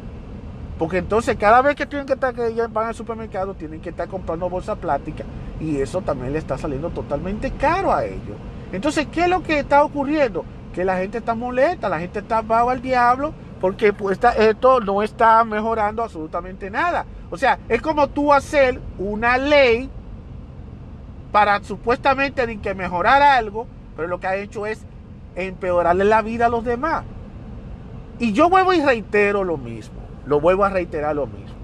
Porque 0.78 0.98
entonces 0.98 1.36
cada 1.36 1.60
vez 1.60 1.74
que 1.74 1.86
tienen 1.86 2.06
que 2.06 2.12
estar 2.12 2.32
que 2.34 2.50
van 2.68 2.86
al 2.86 2.94
supermercado 2.94 3.54
tienen 3.54 3.80
que 3.80 3.90
estar 3.90 4.06
comprando 4.06 4.48
bolsa 4.48 4.76
plástica 4.76 5.24
y 5.60 5.80
eso 5.80 6.02
también 6.02 6.32
le 6.32 6.38
está 6.38 6.56
saliendo 6.56 6.90
totalmente 6.90 7.50
caro 7.52 7.92
a 7.92 8.04
ellos. 8.04 8.36
Entonces, 8.72 9.08
¿qué 9.10 9.22
es 9.22 9.28
lo 9.28 9.42
que 9.42 9.58
está 9.58 9.82
ocurriendo? 9.82 10.44
Que 10.72 10.84
la 10.84 10.98
gente 10.98 11.18
está 11.18 11.34
molesta, 11.34 11.88
la 11.88 11.98
gente 11.98 12.20
está 12.20 12.42
bajo 12.42 12.70
al 12.70 12.80
diablo 12.80 13.34
porque 13.60 13.92
pues, 13.92 14.20
esto 14.38 14.80
no 14.80 15.02
está 15.02 15.42
mejorando 15.44 16.02
absolutamente 16.02 16.70
nada. 16.70 17.04
O 17.30 17.36
sea, 17.36 17.58
es 17.68 17.82
como 17.82 18.08
tú 18.08 18.32
hacer 18.32 18.80
una 18.98 19.36
ley 19.36 19.90
para 21.32 21.62
supuestamente 21.62 22.58
que 22.60 22.74
mejorar 22.74 23.20
algo, 23.20 23.66
pero 23.96 24.06
lo 24.06 24.20
que 24.20 24.28
ha 24.28 24.36
hecho 24.36 24.64
es 24.64 24.80
empeorarle 25.34 26.04
la 26.04 26.22
vida 26.22 26.46
a 26.46 26.48
los 26.48 26.64
demás. 26.64 27.04
Y 28.20 28.32
yo 28.32 28.48
vuelvo 28.48 28.72
y 28.72 28.80
reitero 28.80 29.42
lo 29.44 29.56
mismo. 29.56 30.07
Lo 30.28 30.40
vuelvo 30.40 30.64
a 30.64 30.68
reiterar 30.68 31.16
lo 31.16 31.26
mismo. 31.26 31.56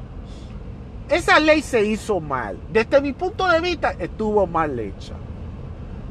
Esa 1.10 1.38
ley 1.38 1.60
se 1.60 1.84
hizo 1.84 2.18
mal. 2.18 2.58
Desde 2.72 3.00
mi 3.02 3.12
punto 3.12 3.46
de 3.46 3.60
vista 3.60 3.90
estuvo 3.98 4.46
mal 4.46 4.78
hecha. 4.78 5.12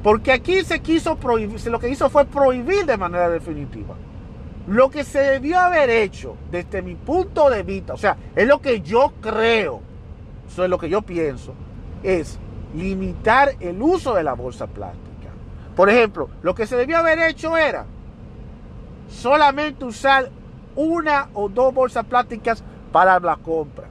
Porque 0.03 0.31
aquí 0.31 0.63
se 0.63 0.79
quiso 0.79 1.15
prohibir, 1.15 1.65
lo 1.67 1.79
que 1.79 1.89
hizo 1.89 2.09
fue 2.09 2.25
prohibir 2.25 2.85
de 2.85 2.95
manera 2.95 3.29
definitiva. 3.29 3.95
Lo 4.67 4.89
que 4.91 5.03
se 5.03 5.19
debió 5.19 5.59
haber 5.59 5.89
hecho 5.89 6.35
desde 6.51 6.81
mi 6.81 6.95
punto 6.95 7.49
de 7.49 7.63
vista, 7.63 7.93
o 7.93 7.97
sea, 7.97 8.17
es 8.35 8.47
lo 8.47 8.61
que 8.61 8.81
yo 8.81 9.13
creo, 9.19 9.81
eso 10.47 10.63
es 10.63 10.69
lo 10.69 10.77
que 10.77 10.89
yo 10.89 11.01
pienso, 11.01 11.53
es 12.03 12.37
limitar 12.75 13.55
el 13.59 13.81
uso 13.81 14.13
de 14.13 14.23
la 14.23 14.33
bolsa 14.33 14.67
plástica. 14.67 15.29
Por 15.75 15.89
ejemplo, 15.89 16.29
lo 16.43 16.53
que 16.53 16.67
se 16.67 16.77
debió 16.77 16.97
haber 16.97 17.19
hecho 17.19 17.57
era 17.57 17.85
solamente 19.09 19.85
usar 19.85 20.29
una 20.75 21.29
o 21.33 21.49
dos 21.49 21.73
bolsas 21.73 22.05
plásticas 22.05 22.63
para 22.91 23.19
la 23.19 23.35
compra. 23.37 23.87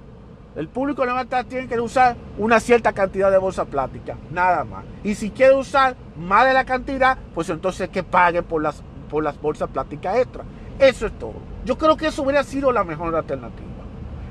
El 0.54 0.68
público 0.68 1.04
levanta 1.04 1.44
tiene 1.44 1.66
que 1.66 1.80
usar 1.80 2.16
una 2.36 2.60
cierta 2.60 2.92
cantidad 2.92 3.30
de 3.30 3.38
bolsas 3.38 3.66
plásticas, 3.66 4.18
nada 4.30 4.64
más. 4.64 4.84
Y 5.02 5.14
si 5.14 5.30
quiere 5.30 5.54
usar 5.54 5.96
más 6.16 6.46
de 6.46 6.52
la 6.52 6.64
cantidad, 6.64 7.16
pues 7.34 7.48
entonces 7.48 7.88
que 7.88 8.02
pague 8.02 8.42
por 8.42 8.62
las, 8.62 8.82
por 9.08 9.24
las 9.24 9.40
bolsas 9.40 9.70
plásticas 9.70 10.18
extra. 10.18 10.44
Eso 10.78 11.06
es 11.06 11.18
todo. 11.18 11.34
Yo 11.64 11.78
creo 11.78 11.96
que 11.96 12.08
eso 12.08 12.22
hubiera 12.22 12.44
sido 12.44 12.70
la 12.70 12.84
mejor 12.84 13.14
alternativa. 13.14 13.68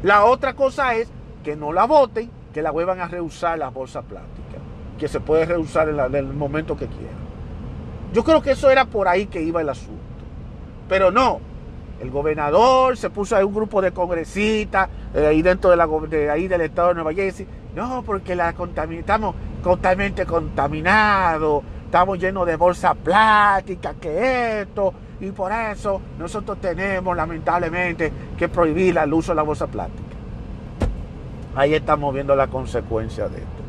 La 0.03 0.25
otra 0.25 0.53
cosa 0.53 0.95
es 0.95 1.09
que 1.43 1.55
no 1.55 1.73
la 1.73 1.85
voten, 1.85 2.29
que 2.53 2.61
la 2.61 2.71
vuelvan 2.71 2.99
a 2.99 3.07
reusar 3.07 3.57
las 3.57 3.73
bolsas 3.73 4.03
plásticas, 4.05 4.61
que 4.99 5.07
se 5.07 5.19
puede 5.19 5.45
reusar 5.45 5.89
en, 5.89 6.15
el 6.15 6.33
momento 6.33 6.75
que 6.75 6.87
quieran. 6.87 7.21
Yo 8.13 8.23
creo 8.23 8.41
que 8.41 8.51
eso 8.51 8.69
era 8.69 8.85
por 8.85 9.07
ahí 9.07 9.25
que 9.25 9.41
iba 9.41 9.61
el 9.61 9.69
asunto. 9.69 10.01
Pero 10.89 11.11
no, 11.11 11.39
el 12.01 12.09
gobernador 12.09 12.97
se 12.97 13.09
puso 13.09 13.35
ahí 13.35 13.43
un 13.43 13.53
grupo 13.53 13.81
de 13.81 13.91
congresistas 13.91 14.89
ahí 15.13 15.41
dentro 15.41 15.69
de, 15.69 16.29
ahí 16.29 16.47
del 16.47 16.61
estado 16.61 16.89
de 16.89 16.95
Nueva 16.95 17.13
Jersey. 17.13 17.47
No, 17.75 18.03
porque 18.03 18.35
la 18.35 18.49
estamos 18.49 19.35
totalmente 19.63 20.25
contaminados, 20.25 21.63
estamos 21.85 22.19
llenos 22.19 22.45
de 22.47 22.55
bolsa 22.55 22.93
plástica, 22.95 23.93
que 23.93 24.61
esto, 24.61 24.93
y 25.19 25.31
por 25.31 25.51
eso 25.51 26.01
nosotros 26.17 26.59
tenemos 26.59 27.15
lamentablemente 27.15 28.11
que 28.37 28.49
prohibir 28.49 28.97
el 28.97 29.13
uso 29.13 29.31
de 29.31 29.35
la 29.35 29.43
bolsa 29.43 29.67
plástica. 29.67 30.01
Ahí 31.55 31.75
estamos 31.75 32.13
viendo 32.13 32.35
la 32.35 32.47
consecuencia 32.47 33.29
de 33.29 33.37
esto. 33.37 33.60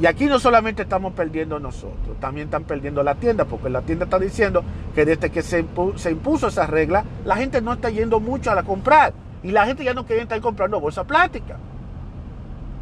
Y 0.00 0.06
aquí 0.06 0.26
no 0.26 0.38
solamente 0.38 0.82
estamos 0.82 1.12
perdiendo 1.12 1.58
nosotros, 1.58 2.16
también 2.20 2.46
están 2.46 2.64
perdiendo 2.64 3.02
la 3.02 3.16
tienda, 3.16 3.44
porque 3.46 3.68
la 3.68 3.82
tienda 3.82 4.04
está 4.04 4.18
diciendo 4.18 4.62
que 4.94 5.04
desde 5.04 5.30
que 5.30 5.42
se, 5.42 5.58
impuso, 5.58 6.46
esa 6.46 6.66
regla, 6.68 7.04
la 7.24 7.36
gente 7.36 7.60
no 7.60 7.72
está 7.72 7.90
yendo 7.90 8.20
mucho 8.20 8.50
a 8.50 8.54
la 8.54 8.62
comprar. 8.62 9.12
Y 9.42 9.50
la 9.50 9.66
gente 9.66 9.84
ya 9.84 9.94
no 9.94 10.06
quiere 10.06 10.22
estar 10.22 10.40
comprando 10.40 10.80
bolsa 10.80 11.04
plástica. 11.04 11.56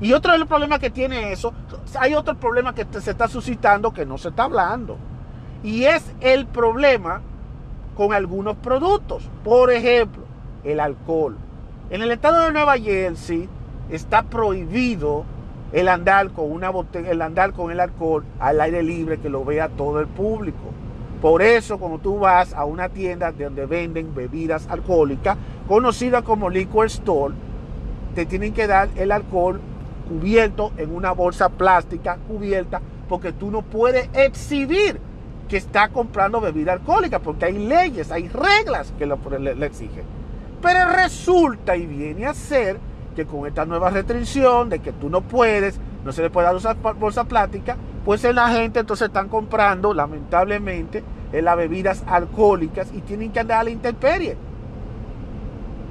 Y 0.00 0.12
otro 0.12 0.32
de 0.32 0.38
los 0.38 0.48
problemas 0.48 0.78
que 0.78 0.90
tiene 0.90 1.32
eso, 1.32 1.54
hay 1.98 2.14
otro 2.14 2.34
problema 2.34 2.74
que 2.74 2.86
se 3.00 3.10
está 3.10 3.28
suscitando 3.28 3.92
que 3.92 4.04
no 4.04 4.18
se 4.18 4.28
está 4.28 4.44
hablando. 4.44 4.98
Y 5.62 5.84
es 5.84 6.04
el 6.20 6.46
problema 6.46 7.22
con 7.96 8.12
algunos 8.12 8.56
productos. 8.56 9.28
Por 9.42 9.72
ejemplo, 9.72 10.22
el 10.64 10.80
alcohol. 10.80 11.36
En 11.88 12.02
el 12.02 12.10
estado 12.10 12.42
de 12.42 12.52
Nueva 12.52 12.76
Jersey 12.76 13.48
está 13.90 14.22
prohibido 14.22 15.24
el 15.72 15.88
andar 15.88 16.30
con 16.30 16.50
una 16.50 16.70
botella, 16.70 17.10
el 17.10 17.22
andar 17.22 17.52
con 17.52 17.70
el 17.70 17.80
alcohol 17.80 18.24
al 18.38 18.60
aire 18.60 18.82
libre 18.82 19.18
que 19.18 19.28
lo 19.28 19.44
vea 19.44 19.68
todo 19.68 20.00
el 20.00 20.06
público. 20.06 20.72
Por 21.20 21.42
eso, 21.42 21.78
cuando 21.78 21.98
tú 21.98 22.18
vas 22.18 22.52
a 22.52 22.64
una 22.64 22.88
tienda 22.88 23.32
donde 23.32 23.66
venden 23.66 24.14
bebidas 24.14 24.68
alcohólicas, 24.68 25.36
conocida 25.66 26.22
como 26.22 26.50
liquor 26.50 26.86
store, 26.86 27.34
te 28.14 28.26
tienen 28.26 28.52
que 28.52 28.66
dar 28.66 28.88
el 28.96 29.12
alcohol 29.12 29.60
cubierto 30.08 30.72
en 30.76 30.94
una 30.94 31.12
bolsa 31.12 31.48
plástica 31.48 32.18
cubierta, 32.28 32.80
porque 33.08 33.32
tú 33.32 33.50
no 33.50 33.62
puedes 33.62 34.08
exhibir 34.14 35.00
que 35.48 35.56
está 35.56 35.88
comprando 35.88 36.40
bebida 36.40 36.72
alcohólica, 36.72 37.18
porque 37.18 37.46
hay 37.46 37.58
leyes, 37.58 38.10
hay 38.10 38.28
reglas 38.28 38.92
que 38.98 39.06
le, 39.06 39.66
exigen. 39.66 40.04
Pero 40.60 40.88
resulta 40.88 41.76
y 41.76 41.86
viene 41.86 42.26
a 42.26 42.34
ser 42.34 42.78
que 43.16 43.26
con 43.26 43.46
esta 43.46 43.64
nueva 43.64 43.90
restricción 43.90 44.68
de 44.68 44.78
que 44.78 44.92
tú 44.92 45.10
no 45.10 45.22
puedes, 45.22 45.80
no 46.04 46.12
se 46.12 46.22
le 46.22 46.30
puede 46.30 46.46
dar 46.46 46.76
bolsa 46.96 47.24
plástica, 47.24 47.76
pues 48.04 48.22
la 48.22 48.50
gente 48.50 48.78
entonces 48.78 49.08
están 49.08 49.28
comprando, 49.28 49.92
lamentablemente, 49.92 51.02
en 51.32 51.44
las 51.44 51.56
bebidas 51.56 52.04
alcohólicas 52.06 52.92
y 52.94 53.00
tienen 53.00 53.32
que 53.32 53.40
andar 53.40 53.60
a 53.60 53.64
la 53.64 53.70
intemperie. 53.70 54.36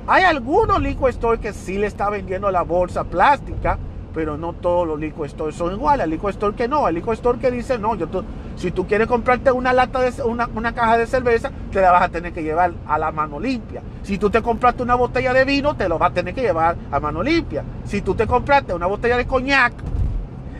Hay 0.07 0.23
algunos 0.23 0.79
liquor 0.81 1.11
stores 1.11 1.41
que 1.41 1.51
sí 1.51 1.77
le 1.77 1.87
está 1.87 2.09
vendiendo 2.09 2.49
la 2.51 2.61
bolsa 2.61 3.03
plástica, 3.03 3.77
pero 4.13 4.37
no 4.37 4.53
todos 4.53 4.87
los 4.87 4.99
liquor 4.99 5.27
stores 5.27 5.55
son 5.55 5.73
iguales. 5.73 6.05
El 6.05 6.11
liquor 6.11 6.29
store 6.29 6.55
que 6.55 6.67
no, 6.67 6.87
el 6.87 6.95
liquor 6.95 7.15
store 7.15 7.39
que 7.39 7.51
dice 7.51 7.79
no, 7.79 7.95
yo 7.95 8.07
si 8.55 8.71
tú 8.71 8.87
quieres 8.87 9.07
comprarte 9.07 9.51
una 9.51 9.73
lata 9.73 9.99
de 9.99 10.23
una, 10.23 10.47
una, 10.55 10.73
caja 10.73 10.97
de 10.97 11.07
cerveza, 11.07 11.51
te 11.71 11.81
la 11.81 11.91
vas 11.91 12.03
a 12.03 12.09
tener 12.09 12.31
que 12.33 12.41
llevar 12.41 12.73
a 12.87 12.97
la 12.97 13.11
mano 13.11 13.39
limpia. 13.39 13.81
Si 14.03 14.17
tú 14.17 14.29
te 14.29 14.41
compraste 14.41 14.81
una 14.81 14.95
botella 14.95 15.33
de 15.33 15.43
vino, 15.43 15.75
te 15.75 15.89
lo 15.89 15.99
vas 15.99 16.11
a 16.11 16.13
tener 16.13 16.33
que 16.33 16.41
llevar 16.41 16.77
a 16.91 16.99
mano 16.99 17.21
limpia. 17.21 17.63
Si 17.83 18.01
tú 18.01 18.15
te 18.15 18.25
compraste 18.25 18.73
una 18.73 18.85
botella 18.85 19.17
de 19.17 19.25
coñac, 19.25 19.73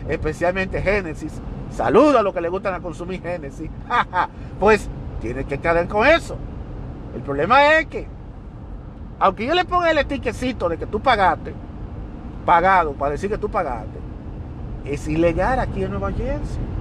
especialmente 0.08 0.82
Génesis. 0.82 1.40
Saluda 1.70 2.20
a 2.20 2.22
los 2.22 2.34
que 2.34 2.40
le 2.40 2.48
gustan 2.48 2.74
a 2.74 2.80
consumir 2.80 3.22
Génesis. 3.22 3.70
pues 4.60 4.88
tienes 5.20 5.46
que 5.46 5.58
quedar 5.58 5.88
con 5.88 6.06
eso. 6.06 6.36
El 7.14 7.22
problema 7.22 7.78
es 7.78 7.86
que, 7.86 8.06
aunque 9.18 9.46
yo 9.46 9.54
le 9.54 9.64
ponga 9.64 9.90
el 9.90 9.98
etiquecito 9.98 10.68
de 10.68 10.76
que 10.76 10.86
tú 10.86 11.00
pagaste, 11.00 11.54
pagado, 12.44 12.92
para 12.92 13.12
decir 13.12 13.30
que 13.30 13.38
tú 13.38 13.48
pagaste, 13.48 13.98
es 14.84 15.08
ilegal 15.08 15.58
aquí 15.58 15.82
en 15.82 15.90
Nueva 15.90 16.12
Jersey. 16.12 16.75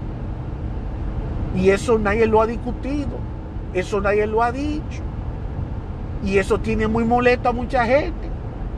Y 1.56 1.70
eso 1.70 1.98
nadie 1.98 2.28
lo 2.28 2.42
ha 2.42 2.48
discutido. 2.48 3.18
Eso 3.74 4.02
nadie 4.02 4.28
lo 4.28 4.44
ha 4.44 4.52
dicho. 4.52 5.02
Y 6.24 6.38
eso 6.38 6.60
tiene 6.60 6.88
muy 6.88 7.04
molesto 7.04 7.50
a 7.50 7.54
mucha 7.54 7.86
gente. 7.86 8.30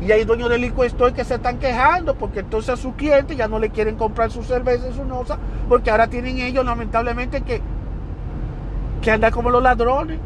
Y 0.06 0.12
hay 0.12 0.26
dueños 0.26 0.50
del 0.50 0.62
licor 0.62 1.14
que 1.14 1.24
se 1.24 1.36
están 1.36 1.58
quejando 1.58 2.14
porque 2.16 2.42
entonces 2.42 2.70
a 2.70 2.78
sus 2.78 2.94
clientes 2.94 3.36
ya 3.36 3.48
no 3.48 3.58
le 3.58 3.70
quieren 3.70 3.96
comprar 3.96 4.30
su 4.30 4.44
cerveza 4.44 4.88
y 4.90 4.94
su 4.94 5.04
noza 5.06 5.40
porque 5.68 5.90
ahora 5.90 6.08
tienen 6.08 6.38
ellos 6.38 6.64
lamentablemente 6.64 7.42
que, 7.42 7.62
que 9.02 9.12
andar 9.12 9.32
como 9.32 9.50
los 9.50 9.64
ladrones. 9.64 10.20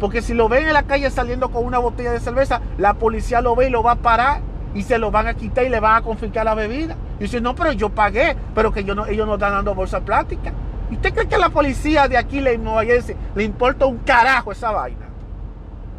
Porque 0.00 0.20
si 0.20 0.34
lo 0.34 0.48
ven 0.48 0.66
en 0.66 0.72
la 0.72 0.84
calle 0.84 1.10
saliendo 1.10 1.50
con 1.50 1.64
una 1.64 1.78
botella 1.78 2.12
de 2.12 2.20
cerveza, 2.20 2.60
la 2.76 2.94
policía 2.94 3.40
lo 3.40 3.54
ve 3.54 3.68
y 3.68 3.70
lo 3.70 3.82
va 3.82 3.92
a 3.92 3.96
parar 3.96 4.40
y 4.74 4.82
se 4.82 4.98
lo 4.98 5.10
van 5.10 5.26
a 5.26 5.34
quitar 5.34 5.64
y 5.64 5.68
le 5.68 5.80
van 5.80 5.96
a 5.96 6.02
confiscar 6.02 6.44
la 6.44 6.54
bebida. 6.54 6.96
Y 7.18 7.24
dice, 7.24 7.40
no, 7.40 7.54
pero 7.54 7.72
yo 7.72 7.88
pagué, 7.88 8.36
pero 8.54 8.72
que 8.72 8.84
yo 8.84 8.94
no, 8.94 9.06
ellos 9.06 9.26
no 9.26 9.34
están 9.34 9.52
dando 9.52 9.74
bolsa 9.74 10.00
plástica. 10.00 10.52
¿Y 10.90 10.94
usted 10.94 11.12
cree 11.12 11.28
que 11.28 11.34
a 11.34 11.38
la 11.38 11.50
policía 11.50 12.08
de 12.08 12.16
aquí 12.16 12.38
en 12.38 12.64
Nueva 12.64 12.84
Jersey 12.84 13.16
le 13.34 13.44
importa 13.44 13.86
un 13.86 13.98
carajo 13.98 14.52
esa 14.52 14.70
vaina? 14.70 15.08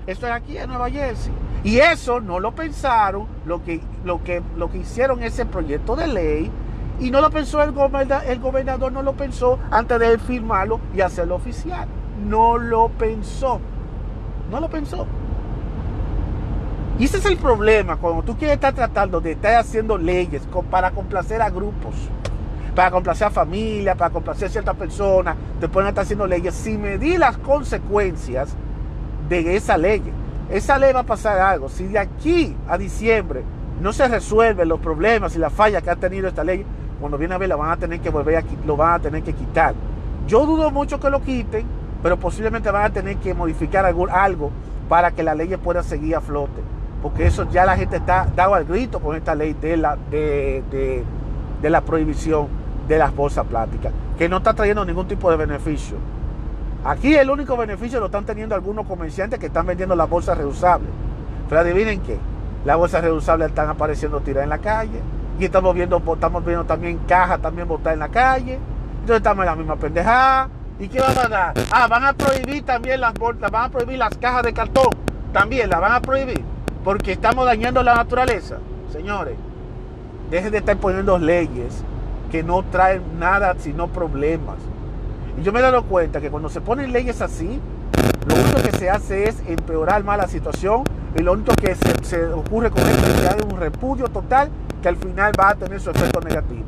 Esto 0.08 0.26
es 0.26 0.34
aquí 0.34 0.58
en 0.58 0.70
Nueva 0.70 0.90
Jersey. 0.90 1.32
Y 1.64 1.78
eso 1.78 2.20
no 2.20 2.40
lo 2.40 2.54
pensaron, 2.54 3.28
lo 3.46 3.64
que, 3.64 3.82
lo 4.04 4.24
que, 4.24 4.42
lo 4.58 4.72
que 4.72 4.80
hicieron 4.80 5.22
ese 5.22 5.46
proyecto 5.46 5.96
de 5.96 6.08
ley, 6.08 6.52
y 7.00 7.12
no 7.12 7.22
lo 7.22 7.30
pensó 7.30 7.62
el 7.64 7.72
gobernador, 7.72 8.28
el 8.28 8.40
gobernador 8.40 8.92
no 8.92 9.02
lo 9.02 9.14
pensó 9.14 9.60
antes 9.72 10.00
de 10.00 10.18
firmarlo 10.18 10.80
y 10.96 11.02
hacerlo 11.02 11.36
oficial. 11.36 11.88
No 12.26 12.58
lo 12.58 12.90
pensó. 12.90 13.60
No 14.52 14.60
lo 14.60 14.70
pensó. 14.70 15.06
Y 16.98 17.06
ese 17.06 17.18
es 17.18 17.26
el 17.26 17.38
problema 17.38 17.96
cuando 17.96 18.24
tú 18.24 18.38
quieres 18.38 18.56
estar 18.56 18.74
tratando 18.74 19.22
de 19.22 19.32
estar 19.32 19.56
haciendo 19.56 19.98
leyes 19.98 20.46
para 20.70 20.92
complacer 20.92 21.42
a 21.42 21.50
grupos, 21.50 21.96
para 22.80 22.92
complacer 22.92 23.28
a 23.28 23.30
familias, 23.30 23.98
para 23.98 24.10
complacer 24.10 24.48
a 24.48 24.52
ciertas 24.52 24.76
personas, 24.78 25.36
te 25.60 25.68
pueden 25.68 25.90
estar 25.90 26.04
haciendo 26.04 26.26
leyes 26.26 26.56
sin 26.56 26.82
medir 26.82 27.20
las 27.20 27.38
consecuencias 27.38 28.56
de 29.28 29.58
esa 29.58 29.78
ley 29.78 30.02
esa 30.50 30.80
ley 30.80 30.94
va 30.94 31.02
a 31.02 31.06
pasar 31.06 31.40
algo. 31.40 31.68
Si 31.68 31.88
de 31.88 32.00
aquí 32.00 32.56
a 32.70 32.78
diciembre 32.78 33.44
no 33.82 33.92
se 33.92 34.08
resuelven 34.08 34.70
los 34.70 34.80
problemas 34.80 35.36
y 35.36 35.40
las 35.40 35.52
fallas 35.52 35.84
que 35.84 35.90
ha 35.90 35.98
tenido 35.98 36.30
esta 36.30 36.46
ley, 36.46 36.66
cuando 37.02 37.18
viene 37.18 37.36
a 37.36 37.38
ver 37.38 37.50
la 37.50 37.58
van 37.58 37.72
a 37.72 37.76
tener 37.76 38.00
que 38.00 38.10
volver 38.10 38.38
a 38.38 38.44
lo 38.66 38.78
van 38.78 38.94
a 38.94 39.00
tener 39.00 39.24
que 39.24 39.34
quitar. 39.34 39.76
Yo 40.26 40.46
dudo 40.46 40.72
mucho 40.72 41.02
que 41.02 41.10
lo 41.10 41.22
quiten, 41.22 41.66
pero 42.02 42.16
posiblemente 42.16 42.72
van 42.72 42.86
a 42.86 42.94
tener 42.94 43.18
que 43.18 43.34
modificar 43.34 43.86
algo 43.86 44.52
para 44.88 45.12
que 45.12 45.22
la 45.22 45.36
ley 45.36 45.54
pueda 45.58 45.84
seguir 45.84 46.16
a 46.16 46.22
flote. 46.22 46.62
Porque 47.02 47.28
eso 47.28 47.46
ya 47.52 47.66
la 47.66 47.76
gente 47.76 47.98
está 47.98 48.26
dado 48.34 48.54
al 48.54 48.64
grito 48.64 49.02
con 49.02 49.18
esta 49.18 49.36
ley 49.36 49.52
de 49.52 49.76
la, 49.76 49.98
de, 50.10 51.04
de 51.62 51.70
la 51.70 51.82
prohibición 51.82 52.59
de 52.90 52.98
las 52.98 53.16
bolsas 53.16 53.46
plásticas, 53.46 53.94
que 54.18 54.28
no 54.28 54.38
está 54.38 54.56
trayendo 54.56 54.84
ningún 54.84 55.08
tipo 55.08 55.30
de 55.30 55.38
beneficio. 55.38 55.96
Aquí 56.84 57.16
el 57.16 57.30
único 57.30 57.56
beneficio 57.56 58.00
lo 58.00 58.08
están 58.08 58.26
teniendo 58.26 58.56
algunos 58.56 58.88
comerciantes 58.88 59.38
que 59.38 59.46
están 59.46 59.68
vendiendo 59.68 59.96
las 59.96 60.10
bolsas 60.10 60.36
reusables. 60.36 60.90
Pero 61.48 61.62
adivinen 61.62 62.02
qué, 62.02 62.18
las 62.66 62.78
bolsas 62.78 63.04
reusables 63.04 63.50
están 63.50 63.70
apareciendo 63.70 64.20
tiradas 64.22 64.46
en 64.46 64.50
la 64.50 64.58
calle. 64.58 65.00
Y 65.40 65.46
estamos 65.46 65.76
viendo, 65.76 66.02
estamos 66.14 66.44
viendo 66.44 66.66
también 66.66 66.98
cajas 67.08 67.40
también 67.40 67.68
botadas 67.68 67.94
en 67.94 68.00
la 68.00 68.10
calle. 68.10 68.60
Entonces 69.02 69.18
estamos 69.18 69.44
en 69.44 69.46
la 69.46 69.56
misma 69.56 69.76
pendejada. 69.76 70.50
¿Y 70.80 70.88
qué 70.88 71.00
van 71.00 71.18
a 71.18 71.28
dar? 71.28 71.54
Ah, 71.72 71.88
van 71.88 72.06
a 72.06 72.14
prohibir 72.14 72.66
también 72.66 73.02
las 73.02 73.14
bolsas, 73.14 73.52
van 73.52 73.66
a 73.66 73.70
prohibir 73.70 74.00
las 74.00 74.18
cajas 74.18 74.44
de 74.44 74.54
cartón. 74.54 74.90
También 75.32 75.70
las 75.70 75.80
van 75.80 75.92
a 75.92 76.02
prohibir. 76.02 76.44
Porque 76.84 77.12
estamos 77.12 77.46
dañando 77.46 77.84
la 77.84 77.94
naturaleza. 77.94 78.58
Señores, 78.92 79.36
dejen 80.32 80.52
de 80.52 80.58
estar 80.58 80.78
poniendo 80.78 81.20
leyes 81.20 81.84
que 82.30 82.44
no 82.44 82.64
traen 82.64 83.20
nada 83.20 83.56
sino 83.60 83.88
problemas. 83.88 84.58
Y 85.40 85.44
yo 85.44 85.52
me 85.52 85.60
he 85.60 85.64
dado 85.64 85.84
cuenta 85.84 86.22
que 86.22 86.30
cuando 86.30 86.50
se 86.50 86.62
ponen 86.62 86.92
leyes 86.92 87.22
así, 87.22 87.60
lo 88.28 88.36
único 88.36 88.62
que 88.62 88.78
se 88.78 88.90
hace 88.90 89.30
es 89.30 89.42
empeorar 89.48 90.04
más 90.04 90.18
la 90.18 90.28
situación 90.28 90.84
y 91.18 91.24
lo 91.24 91.34
único 91.34 91.54
que 91.56 91.76
se, 92.04 92.26
ocurre 92.26 92.70
con 92.70 92.82
esto 92.82 93.08
es 93.08 93.22
que 93.22 93.28
hay 93.28 93.40
un 93.50 93.60
repudio 93.60 94.08
total 94.08 94.50
que 94.82 94.90
al 94.90 94.98
final 94.98 95.32
va 95.40 95.50
a 95.50 95.56
tener 95.56 95.80
su 95.80 95.90
efecto 95.90 96.22
negativo. 96.22 96.66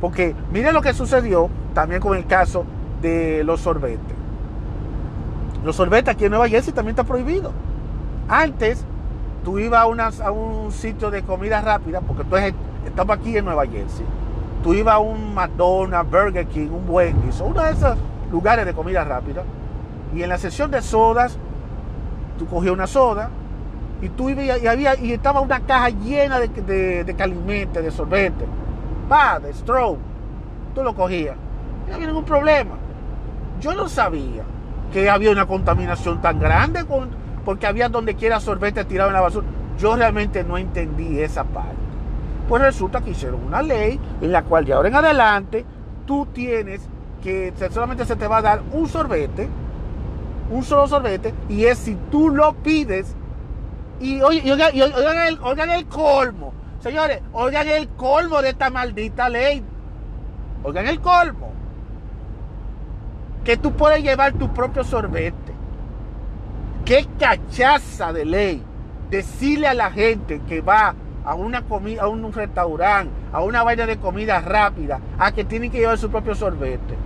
Porque 0.00 0.34
miren 0.52 0.74
lo 0.74 0.82
que 0.82 0.92
sucedió 0.92 1.48
también 1.74 2.00
con 2.00 2.16
el 2.16 2.26
caso 2.26 2.64
de 3.02 3.42
los 3.44 3.60
sorbetes. 3.60 4.00
Los 5.64 5.76
sorbetes 5.76 6.14
aquí 6.14 6.24
en 6.24 6.30
Nueva 6.30 6.48
Jersey 6.48 6.72
también 6.72 6.94
está 6.94 7.04
prohibido. 7.04 7.52
Antes 8.28 8.84
tú 9.44 9.58
ibas 9.58 10.20
a, 10.20 10.30
un 10.30 10.72
sitio 10.72 11.10
de 11.10 11.22
comida 11.22 11.60
rápida, 11.60 12.00
porque 12.00 12.24
tú 12.24 12.36
estamos 12.86 13.16
aquí 13.16 13.36
en 13.36 13.44
Nueva 13.44 13.66
Jersey 13.66 14.04
tú 14.64 14.72
ibas 14.72 14.94
a 14.94 14.98
un 14.98 15.34
McDonald's, 15.34 16.10
Burger 16.10 16.46
King, 16.46 16.70
un 16.70 16.88
Wendy's, 16.88 17.40
uno 17.40 17.62
de 17.62 17.72
esos 17.72 17.98
lugares 18.32 18.64
de 18.64 18.72
comida 18.72 19.04
rápida, 19.04 19.42
y 20.14 20.22
en 20.22 20.30
la 20.30 20.38
sección 20.38 20.70
de 20.70 20.80
sodas, 20.80 21.38
tú 22.38 22.46
cogías 22.46 22.72
una 22.72 22.86
soda, 22.86 23.28
y 24.00 24.08
tú 24.08 24.30
ibas 24.30 24.62
y, 24.62 24.66
había, 24.66 24.96
y 24.96 25.12
estaba 25.12 25.40
una 25.42 25.60
caja 25.60 25.90
llena 25.90 26.40
de, 26.40 26.48
de, 26.48 27.04
de 27.04 27.14
calimente, 27.14 27.82
de 27.82 27.90
sorbete, 27.90 28.46
va, 29.10 29.38
de 29.38 29.52
straw, 29.52 29.98
tú 30.74 30.82
lo 30.82 30.94
cogías, 30.94 31.36
no 31.86 31.94
había 31.94 32.06
ningún 32.06 32.24
problema. 32.24 32.76
Yo 33.60 33.74
no 33.74 33.86
sabía 33.88 34.44
que 34.92 35.10
había 35.10 35.30
una 35.30 35.46
contaminación 35.46 36.22
tan 36.22 36.40
grande 36.40 36.86
con, 36.86 37.10
porque 37.44 37.66
había 37.66 37.90
donde 37.90 38.14
quiera 38.14 38.40
sorbete 38.40 38.84
tirado 38.86 39.10
en 39.10 39.14
la 39.14 39.20
basura. 39.20 39.46
Yo 39.78 39.94
realmente 39.94 40.42
no 40.42 40.56
entendí 40.56 41.20
esa 41.20 41.44
parte 41.44 41.83
pues 42.48 42.62
resulta 42.62 43.00
que 43.00 43.10
hicieron 43.10 43.44
una 43.44 43.62
ley 43.62 43.98
en 44.20 44.32
la 44.32 44.42
cual 44.42 44.64
de 44.64 44.72
ahora 44.72 44.88
en 44.88 44.94
adelante 44.96 45.64
tú 46.06 46.26
tienes 46.26 46.88
que 47.22 47.54
solamente 47.70 48.04
se 48.04 48.16
te 48.16 48.28
va 48.28 48.38
a 48.38 48.42
dar 48.42 48.62
un 48.72 48.86
sorbete, 48.86 49.48
un 50.50 50.62
solo 50.62 50.86
sorbete, 50.86 51.32
y 51.48 51.64
es 51.64 51.78
si 51.78 51.96
tú 52.10 52.28
lo 52.28 52.52
pides, 52.54 53.16
y, 53.98 54.20
oigan, 54.20 54.72
el, 54.74 55.38
oigan 55.42 55.70
el 55.70 55.86
colmo, 55.86 56.52
señores, 56.80 57.22
oigan 57.32 57.66
el 57.66 57.88
colmo 57.88 58.42
de 58.42 58.50
esta 58.50 58.68
maldita 58.68 59.30
ley, 59.30 59.64
oigan 60.64 60.86
el 60.86 61.00
colmo, 61.00 61.52
que 63.42 63.56
tú 63.56 63.72
puedes 63.72 64.02
llevar 64.02 64.32
tu 64.34 64.52
propio 64.52 64.84
sorbete. 64.84 65.54
Qué 66.84 67.06
cachaza 67.18 68.12
de 68.12 68.24
ley. 68.24 68.62
Decirle 69.10 69.68
a 69.68 69.74
la 69.74 69.90
gente 69.90 70.40
que 70.48 70.60
va 70.60 70.94
a 71.24 71.34
una 71.34 71.62
comida, 71.62 72.02
a 72.02 72.08
un 72.08 72.32
restaurante, 72.32 73.10
a 73.32 73.42
una 73.42 73.62
vaina 73.62 73.86
de 73.86 73.96
comida 73.96 74.40
rápida, 74.40 75.00
a 75.18 75.32
que 75.32 75.44
tienen 75.44 75.70
que 75.70 75.78
llevar 75.78 75.98
su 75.98 76.10
propio 76.10 76.34
sorbete. 76.34 76.96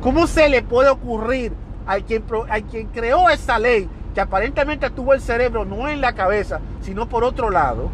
¿Cómo 0.00 0.26
se 0.26 0.48
le 0.48 0.62
puede 0.62 0.88
ocurrir 0.88 1.52
a 1.86 1.96
quien, 1.96 2.24
quien 2.70 2.86
creó 2.88 3.28
esa 3.28 3.58
ley, 3.58 3.88
que 4.14 4.20
aparentemente 4.20 4.88
tuvo 4.90 5.14
el 5.14 5.20
cerebro 5.20 5.64
no 5.64 5.88
en 5.88 6.00
la 6.00 6.12
cabeza, 6.12 6.60
sino 6.80 7.08
por 7.08 7.24
otro 7.24 7.50
lado, 7.50 7.90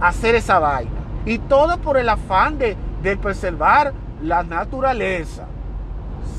hacer 0.00 0.36
esa 0.36 0.58
vaina? 0.60 0.90
Y 1.26 1.38
todo 1.38 1.78
por 1.78 1.96
el 1.96 2.08
afán 2.08 2.58
de, 2.58 2.76
de 3.02 3.16
preservar 3.16 3.92
la 4.22 4.44
naturaleza. 4.44 5.46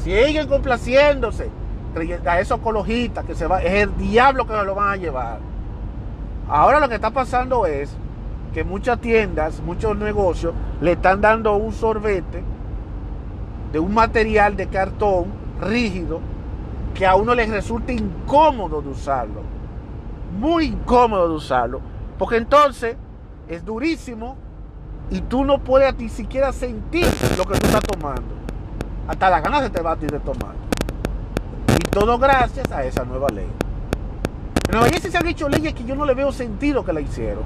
Siguen 0.04 0.48
complaciéndose 0.48 1.50
a 2.26 2.40
esos 2.40 2.60
ecologistas 2.60 3.26
que 3.26 3.36
se 3.36 3.46
va, 3.46 3.62
es 3.62 3.84
el 3.84 3.98
diablo 3.98 4.48
que 4.48 4.54
lo 4.54 4.76
van 4.76 4.90
a 4.90 4.96
llevar. 4.96 5.53
Ahora 6.48 6.80
lo 6.80 6.90
que 6.90 6.96
está 6.96 7.12
pasando 7.12 7.66
es 7.66 7.96
que 8.54 8.64
muchas 8.64 9.00
tiendas, 9.00 9.62
muchos 9.62 9.98
negocios 9.98 10.54
le 10.82 10.94
están 10.94 11.22
dando 11.22 11.56
un 11.56 11.74
sorbete 11.74 12.44
de 13.72 13.80
un 13.80 13.94
material 13.94 14.56
de 14.56 14.68
cartón 14.68 15.26
rígido 15.60 16.20
que 16.94 17.08
a 17.08 17.16
uno 17.16 17.34
les 17.34 17.50
resulta 17.50 17.92
incómodo 17.92 18.82
de 18.82 18.90
usarlo. 18.90 19.42
Muy 20.40 20.66
incómodo 20.66 21.28
de 21.30 21.36
usarlo. 21.36 21.82
Porque 22.20 22.38
entonces 22.38 22.96
es 23.48 23.66
durísimo 23.66 24.36
y 25.10 25.22
tú 25.22 25.44
no 25.44 25.60
puedes 25.60 25.98
ni 25.98 26.10
siquiera 26.10 26.52
sentir 26.52 27.08
lo 27.38 27.46
que 27.46 27.58
tú 27.58 27.66
estás 27.66 27.82
tomando. 27.82 28.36
Hasta 29.08 29.30
la 29.30 29.42
ganas 29.42 29.64
se 29.64 29.70
te 29.70 29.82
va 29.82 29.94
a 29.94 29.96
ti 29.96 30.06
de 30.06 30.20
tomar. 30.20 30.56
Y 31.68 31.90
todo 31.90 32.18
gracias 32.20 32.72
a 32.72 32.84
esa 32.84 33.04
nueva 33.04 33.30
ley. 33.30 33.48
En 34.68 34.72
Nueva 34.72 34.88
Jersey 34.90 35.12
se 35.12 35.18
han 35.18 35.28
hecho 35.28 35.50
leyes 35.50 35.74
que 35.74 35.84
yo 35.84 35.96
no 35.96 36.06
le 36.06 36.14
veo 36.14 36.32
sentido 36.32 36.86
que 36.86 36.94
la 36.94 37.02
hicieron. 37.02 37.44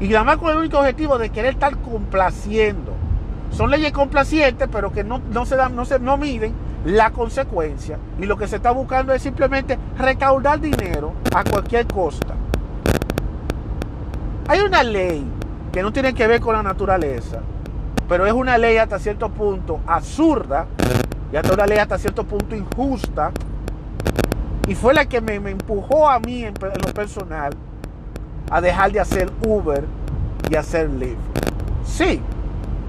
Y 0.00 0.14
además 0.14 0.38
con 0.38 0.50
el 0.50 0.58
único 0.58 0.78
objetivo 0.78 1.18
de 1.18 1.30
querer 1.30 1.54
estar 1.54 1.76
complaciendo. 1.78 2.92
Son 3.50 3.70
leyes 3.70 3.92
complacientes, 3.92 4.68
pero 4.70 4.92
que 4.92 5.04
no, 5.04 5.20
se 5.46 5.56
dan, 5.56 5.76
no 5.76 5.84
se 5.84 5.98
no 5.98 6.16
miden 6.16 6.52
la 6.84 7.10
consecuencia. 7.10 7.98
Y 8.20 8.26
lo 8.26 8.36
que 8.36 8.48
se 8.48 8.56
está 8.56 8.70
buscando 8.72 9.12
es 9.12 9.22
simplemente 9.22 9.78
recaudar 9.98 10.60
dinero 10.60 11.12
a 11.34 11.44
cualquier 11.44 11.86
costa. 11.86 12.34
Hay 14.48 14.60
una 14.60 14.82
ley 14.82 15.24
que 15.72 15.82
no 15.82 15.92
tiene 15.92 16.14
que 16.14 16.26
ver 16.26 16.40
con 16.40 16.54
la 16.54 16.62
naturaleza, 16.62 17.40
pero 18.08 18.26
es 18.26 18.32
una 18.32 18.58
ley 18.58 18.76
hasta 18.76 18.98
cierto 18.98 19.28
punto 19.30 19.80
absurda 19.86 20.66
y 21.32 21.36
hasta 21.36 21.54
una 21.54 21.66
ley 21.66 21.78
hasta 21.78 21.98
cierto 21.98 22.24
punto 22.24 22.54
injusta. 22.54 23.32
Y 24.66 24.74
fue 24.74 24.94
la 24.94 25.04
que 25.06 25.20
me, 25.20 25.34
empujó 25.34 26.08
a 26.08 26.18
mí 26.18 26.44
en, 26.44 26.54
lo 26.54 26.94
personal 26.94 27.52
a 28.50 28.60
dejar 28.60 28.92
de 28.92 29.00
hacer 29.00 29.30
Uber 29.46 29.84
y 30.50 30.54
hacer 30.54 30.88
Lyft. 30.90 31.18
Sí, 31.84 32.20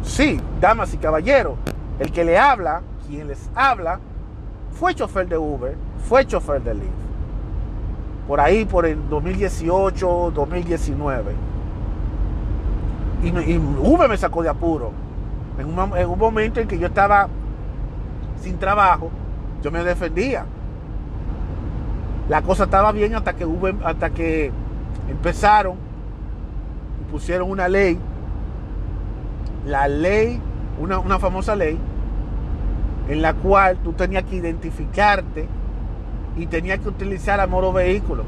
sí, 0.03 0.39
damas 0.61 0.93
y 0.93 0.97
caballeros, 0.97 1.55
el 1.99 2.11
que 2.11 2.23
le 2.23 2.37
habla, 2.37 2.81
quien 3.07 3.27
les 3.27 3.49
habla, 3.55 3.99
fue 4.71 4.95
chofer 4.95 5.27
de 5.27 5.37
Uber, 5.37 5.75
fue 6.07 6.25
chofer 6.25 6.61
de 6.61 6.75
Lyft. 6.75 7.05
Por 8.27 8.39
ahí, 8.39 8.65
por 8.65 8.85
el 8.85 9.07
2018, 9.09 10.31
2019. 10.33 11.33
Y, 13.23 13.27
y 13.27 13.57
Uber 13.57 14.09
me 14.09 14.17
sacó 14.17 14.43
de 14.43 14.49
apuro. 14.49 14.91
En 15.59 15.67
un, 15.67 15.97
en 15.97 16.09
un 16.09 16.19
momento 16.19 16.59
en 16.59 16.67
que 16.67 16.79
yo 16.79 16.87
estaba 16.87 17.27
sin 18.41 18.57
trabajo, 18.57 19.09
yo 19.61 19.71
me 19.71 19.83
defendía. 19.83 20.45
La 22.27 22.41
cosa 22.41 22.63
estaba 22.63 22.91
bien 22.91 23.13
hasta 23.15 23.33
que 23.33 23.45
Uber, 23.45 23.75
hasta 23.83 24.09
que 24.09 24.51
empezaron 25.09 25.75
y 27.01 27.11
pusieron 27.11 27.49
una 27.49 27.67
ley, 27.67 27.99
la 29.65 29.87
ley, 29.87 30.41
una, 30.79 30.99
una 30.99 31.19
famosa 31.19 31.55
ley, 31.55 31.77
en 33.09 33.21
la 33.21 33.33
cual 33.35 33.77
tú 33.83 33.93
tenías 33.93 34.23
que 34.23 34.37
identificarte 34.37 35.47
y 36.35 36.47
tenías 36.47 36.79
que 36.79 36.89
utilizar 36.89 37.39
a 37.39 37.45
moro 37.45 37.71
vehículo. 37.71 38.23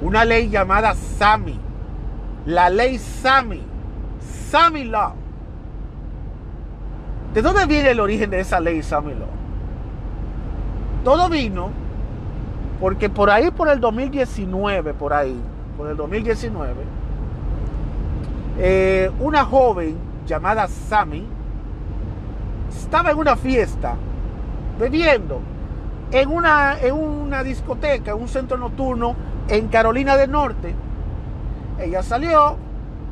Una 0.00 0.24
ley 0.24 0.48
llamada 0.48 0.94
SAMI. 0.94 1.58
La 2.46 2.70
ley 2.70 2.98
SAMI. 2.98 3.62
SAMI 4.50 4.84
Law. 4.84 5.14
¿De 7.34 7.42
dónde 7.42 7.66
viene 7.66 7.90
el 7.90 8.00
origen 8.00 8.30
de 8.30 8.40
esa 8.40 8.60
ley 8.60 8.82
SAMI 8.82 9.14
Law? 9.14 9.28
Todo 11.02 11.28
vino 11.28 11.70
porque 12.80 13.08
por 13.08 13.30
ahí, 13.30 13.50
por 13.50 13.68
el 13.68 13.80
2019, 13.80 14.94
por 14.94 15.12
ahí, 15.12 15.38
por 15.76 15.88
el 15.88 15.96
2019, 15.96 16.74
eh, 18.58 19.10
una 19.20 19.44
joven 19.44 19.96
llamada 20.26 20.66
Sammy 20.68 21.26
estaba 22.68 23.10
en 23.10 23.18
una 23.18 23.36
fiesta 23.36 23.94
bebiendo 24.78 25.40
en 26.12 26.30
una, 26.30 26.78
en 26.80 26.94
una 26.94 27.42
discoteca, 27.42 28.12
en 28.12 28.20
un 28.20 28.28
centro 28.28 28.56
nocturno 28.56 29.16
en 29.48 29.68
Carolina 29.68 30.16
del 30.16 30.30
Norte. 30.30 30.74
Ella 31.78 32.02
salió, 32.02 32.56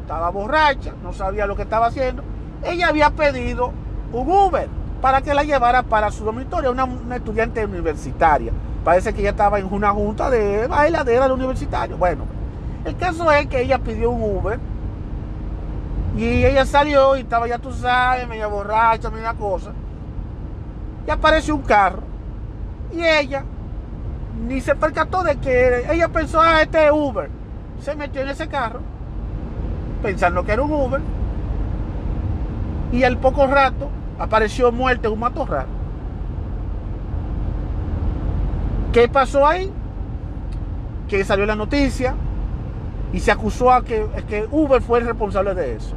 estaba 0.02 0.30
borracha, 0.30 0.92
no 1.02 1.12
sabía 1.12 1.46
lo 1.46 1.56
que 1.56 1.62
estaba 1.62 1.86
haciendo. 1.86 2.22
Ella 2.64 2.88
había 2.88 3.10
pedido 3.10 3.72
un 4.12 4.30
Uber 4.30 4.68
para 5.04 5.20
que 5.20 5.34
la 5.34 5.42
llevara 5.42 5.82
para 5.82 6.10
su 6.10 6.24
dormitorio, 6.24 6.72
una, 6.72 6.84
una 6.84 7.16
estudiante 7.16 7.62
universitaria. 7.62 8.50
Parece 8.82 9.12
que 9.12 9.20
ella 9.20 9.32
estaba 9.32 9.58
en 9.58 9.70
una 9.70 9.90
junta 9.90 10.30
de 10.30 10.66
bailadera 10.66 11.26
de 11.28 11.34
universitario. 11.34 11.98
Bueno, 11.98 12.24
el 12.86 12.96
caso 12.96 13.30
es 13.30 13.46
que 13.48 13.60
ella 13.60 13.78
pidió 13.80 14.10
un 14.10 14.22
Uber 14.22 14.58
y 16.16 16.46
ella 16.46 16.64
salió 16.64 17.18
y 17.18 17.20
estaba 17.20 17.46
ya, 17.46 17.58
tú 17.58 17.70
sabes, 17.70 18.26
media 18.26 18.46
borracha, 18.46 19.10
media 19.10 19.34
cosa. 19.34 19.72
Y 21.06 21.10
apareció 21.10 21.54
un 21.54 21.62
carro 21.64 22.02
y 22.90 23.04
ella 23.04 23.44
ni 24.48 24.62
se 24.62 24.74
percató 24.74 25.22
de 25.22 25.36
que 25.36 25.84
ella 25.92 26.08
pensó, 26.08 26.40
ah, 26.40 26.62
este 26.62 26.82
es 26.82 26.90
Uber. 26.90 27.28
Se 27.82 27.94
metió 27.94 28.22
en 28.22 28.30
ese 28.30 28.48
carro 28.48 28.80
pensando 30.02 30.46
que 30.46 30.52
era 30.52 30.62
un 30.62 30.72
Uber 30.72 31.02
y 32.90 33.04
al 33.04 33.18
poco 33.18 33.46
rato 33.46 33.90
apareció 34.18 34.70
muerto 34.72 35.08
en 35.08 35.14
un 35.14 35.20
matorral. 35.20 35.66
¿Qué 38.92 39.08
pasó 39.08 39.46
ahí? 39.46 39.72
Que 41.08 41.24
salió 41.24 41.46
la 41.46 41.56
noticia 41.56 42.14
y 43.12 43.20
se 43.20 43.32
acusó 43.32 43.72
a 43.72 43.82
que, 43.82 44.06
que 44.28 44.46
Uber 44.50 44.80
fue 44.80 45.00
el 45.00 45.06
responsable 45.06 45.54
de 45.54 45.76
eso. 45.76 45.94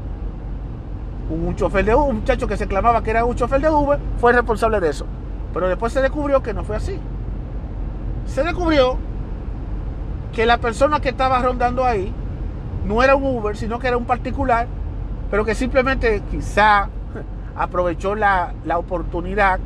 Un 1.30 1.56
chofer 1.56 1.86
de 1.86 1.94
Uber, 1.94 2.10
un 2.10 2.16
muchacho 2.18 2.48
que 2.48 2.58
se 2.58 2.68
clamaba 2.68 3.04
que 3.04 3.12
era 3.12 3.26
un 3.26 3.36
chofer 3.36 3.62
de 3.62 3.70
Uber, 3.70 4.00
fue 4.18 4.32
el 4.32 4.38
responsable 4.38 4.80
de 4.80 4.90
eso. 4.90 5.06
Pero 5.54 5.68
después 5.68 5.94
se 5.94 6.02
descubrió 6.02 6.42
que 6.42 6.54
no 6.54 6.64
fue 6.64 6.76
así. 6.76 7.00
Se 8.26 8.44
descubrió 8.44 8.98
que 10.34 10.46
la 10.46 10.58
persona 10.58 11.00
que 11.00 11.10
estaba 11.10 11.40
rondando 11.40 11.84
ahí 11.84 12.14
no 12.86 13.04
era 13.04 13.16
un 13.16 13.24
Uber, 13.38 13.58
sino 13.58 13.80
que 13.80 13.88
era 13.88 13.98
un 13.98 14.06
particular, 14.06 14.68
pero 15.30 15.44
que 15.44 15.56
simplemente 15.56 16.22
quizá 16.32 16.90
aprovechó 17.58 18.16
la, 18.16 18.54
la 18.66 18.78
oportunidad, 18.78 19.60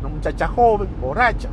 una 0.00 0.08
muchacha 0.08 0.48
joven, 0.48 0.88
borracha, 1.00 1.48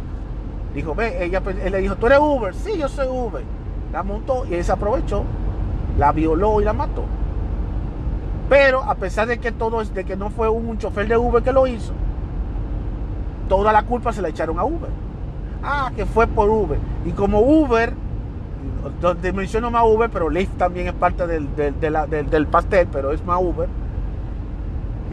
Dijo, 0.73 0.93
ve, 0.93 1.23
ella, 1.23 1.41
él 1.63 1.71
le 1.71 1.80
dijo, 1.80 1.95
¿tú 1.95 2.06
eres 2.06 2.19
Uber? 2.19 2.54
Sí, 2.54 2.78
yo 2.78 2.88
soy 2.88 3.08
Uber. 3.08 3.43
La 3.91 4.04
montó 4.04 4.45
y 4.45 4.54
él 4.54 4.63
se 4.63 4.71
aprovechó, 4.71 5.23
la 5.97 6.12
violó 6.12 6.62
y 6.62 6.63
la 6.63 6.73
mató. 6.73 7.06
Pero 8.49 8.84
a 8.84 8.95
pesar 8.95 9.28
de 9.28 9.39
que 9.39 9.52
todo 9.52 9.84
de 9.84 10.04
que 10.04 10.15
no 10.15 10.30
fue 10.30 10.47
un, 10.49 10.78
chofer 10.78 11.08
de 11.08 11.17
Uber 11.17 11.41
que 11.41 11.52
lo 11.52 11.65
hizo, 11.65 11.93
toda 13.47 13.73
la 13.73 13.84
culpa 13.84 14.13
se 14.13 14.21
la 14.21 14.30
echaron 14.30 14.60
a 14.60 14.63
Uber. 14.63 14.91
Ah, 15.63 15.91
que 15.95 16.06
fue 16.06 16.28
por 16.28 16.49
Uber. 16.49 16.78
Y 17.06 17.12
como 17.12 17.39
Uber, 17.39 17.93
donde 19.02 19.34
menciono 19.34 19.71
más 19.71 19.84
Uber, 19.86 20.10
pero 20.12 20.30
Lyft 20.30 20.56
también 20.58 20.88
es 20.88 20.93
parte 20.93 21.25
del, 21.25 21.47
del 21.56 22.47
pastel, 22.47 22.88
pero 22.91 23.12
es 23.12 23.25
más 23.25 23.39
Uber. 23.41 23.67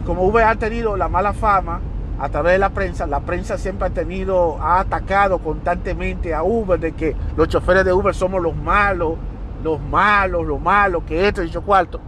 Como 0.05 0.23
Uber 0.23 0.45
ha 0.45 0.55
tenido 0.55 0.95
la 0.95 1.07
mala 1.07 1.33
fama 1.33 1.81
a 2.19 2.29
través 2.29 2.53
de 2.53 2.59
la 2.59 2.69
prensa, 2.69 3.05
la 3.05 3.19
prensa 3.19 3.57
siempre 3.57 3.87
ha 3.87 3.89
tenido, 3.91 4.57
ha 4.61 4.79
atacado 4.79 5.39
constantemente 5.39 6.33
a 6.33 6.43
Uber 6.43 6.79
de 6.79 6.93
que 6.93 7.15
los 7.35 7.47
choferes 7.47 7.85
de 7.85 7.93
Uber 7.93 8.15
somos 8.15 8.41
los 8.41 8.55
malos, 8.55 9.13
los 9.63 9.79
malos, 9.79 10.45
los 10.45 10.59
malos, 10.59 11.03
que 11.03 11.27
esto 11.27 11.43
y 11.43 11.49
eso 11.49 11.61
cuarto. 11.61 11.99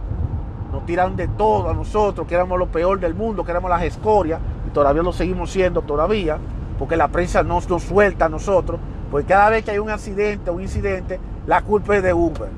Nos 0.72 0.84
tiran 0.86 1.16
de 1.16 1.28
todo 1.28 1.68
a 1.70 1.74
nosotros, 1.74 2.26
que 2.26 2.34
éramos 2.34 2.58
lo 2.58 2.66
peor 2.66 2.98
del 2.98 3.14
mundo, 3.14 3.44
que 3.44 3.50
éramos 3.50 3.70
las 3.70 3.82
escorias, 3.82 4.40
y 4.66 4.70
todavía 4.70 5.02
lo 5.02 5.12
seguimos 5.12 5.50
siendo 5.50 5.82
todavía, 5.82 6.38
porque 6.78 6.96
la 6.96 7.08
prensa 7.08 7.42
no 7.42 7.60
nos 7.68 7.82
suelta 7.82 8.26
a 8.26 8.28
nosotros, 8.28 8.80
porque 9.10 9.26
cada 9.26 9.50
vez 9.50 9.64
que 9.64 9.72
hay 9.72 9.78
un 9.78 9.90
accidente, 9.90 10.50
un 10.50 10.62
incidente, 10.62 11.20
la 11.46 11.62
culpa 11.62 11.96
es 11.96 12.02
de 12.02 12.14
Uber. 12.14 12.48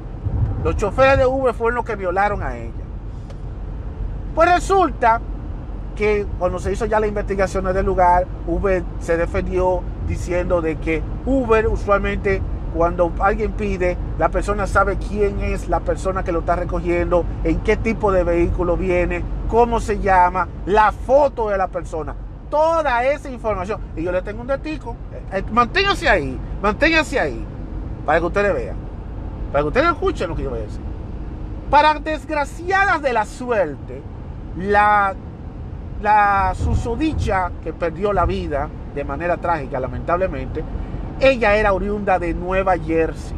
Los 0.65 0.77
choferes 0.77 1.19
de 1.19 1.27
Uber 1.27 1.55
fueron 1.55 1.77
los 1.77 1.85
que 1.85 1.97
violaron 1.97 2.43
a 2.43 2.57
ella. 2.57 2.82
Pues 4.35 4.51
resulta 4.51 5.21
que 5.95 6.27
cuando 6.39 6.59
se 6.59 6.73
hizo 6.73 6.87
ya 6.87 6.99
la 7.01 7.07
investigación 7.07 7.65
del 7.73 7.85
lugar, 7.85 8.27
Uber 8.47 8.83
se 8.99 9.17
defendió 9.17 9.83
diciendo 10.09 10.63
de 10.63 10.77
que 10.77 11.03
Uber 11.27 11.69
usualmente 11.69 12.41
cuando 12.75 13.13
alguien 13.21 13.53
pide, 13.53 13.99
la 14.19 14.31
persona 14.31 14.67
sabe 14.67 14.97
quién 14.97 15.41
es 15.41 15.69
la 15.69 15.81
persona 15.81 16.25
que 16.25 16.33
lo 16.33 16.41
está 16.41 16.57
recogiendo, 16.57 17.25
en 17.45 17.61
qué 17.61 17.77
tipo 17.77 18.11
de 18.11 18.25
vehículo 18.25 18.79
viene, 18.79 19.23
cómo 19.49 19.81
se 19.81 20.01
llama, 20.01 20.49
la 20.65 20.91
foto 20.93 21.51
de 21.51 21.59
la 21.59 21.69
persona, 21.69 22.15
toda 22.51 23.05
esa 23.05 23.29
información. 23.31 23.79
Y 23.95 24.03
yo 24.03 24.13
le 24.13 24.23
tengo 24.23 24.41
un 24.41 24.47
detico, 24.47 24.97
eh, 25.13 25.39
eh, 25.39 25.45
manténgase 25.53 26.09
ahí, 26.09 26.39
manténgase 26.63 27.21
ahí, 27.21 27.45
para 28.07 28.21
que 28.21 28.27
ustedes 28.27 28.55
vean, 28.55 28.77
para 29.53 29.65
que 29.65 29.69
ustedes 29.69 29.89
escuchen 29.89 30.31
lo 30.31 30.37
que 30.37 30.43
yo 30.45 30.51
voy 30.51 30.61
a 30.61 30.63
decir. 30.63 30.81
Para 31.71 31.95
desgraciadas 31.99 33.03
de 33.03 33.13
la 33.13 33.27
suerte, 33.27 34.03
la 34.57 35.15
la 36.03 36.53
susodicha 36.55 37.53
que 37.63 37.73
perdió 37.73 38.13
la 38.13 38.27
vida 38.27 38.69
de 38.95 39.05
manera 39.05 39.37
trágica, 39.37 39.81
lamentablemente, 39.81 40.63
ella 41.21 41.55
era 41.55 41.73
oriunda 41.73 42.19
de 42.19 42.35
Nueva 42.35 42.77
Jersey. 42.77 43.37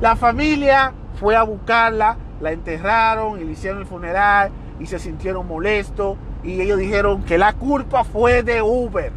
La 0.00 0.16
familia 0.16 0.92
fue 1.20 1.36
a 1.36 1.42
buscarla, 1.42 2.16
la 2.40 2.52
enterraron 2.52 3.40
y 3.40 3.44
le 3.44 3.52
hicieron 3.52 3.80
el 3.80 3.86
funeral 3.86 4.50
y 4.80 4.86
se 4.86 4.98
sintieron 4.98 5.46
molestos 5.46 6.16
y 6.42 6.60
ellos 6.60 6.78
dijeron 6.78 7.22
que 7.22 7.38
la 7.38 7.52
culpa 7.52 8.04
fue 8.04 8.42
de 8.42 8.60
Uber. 8.60 9.12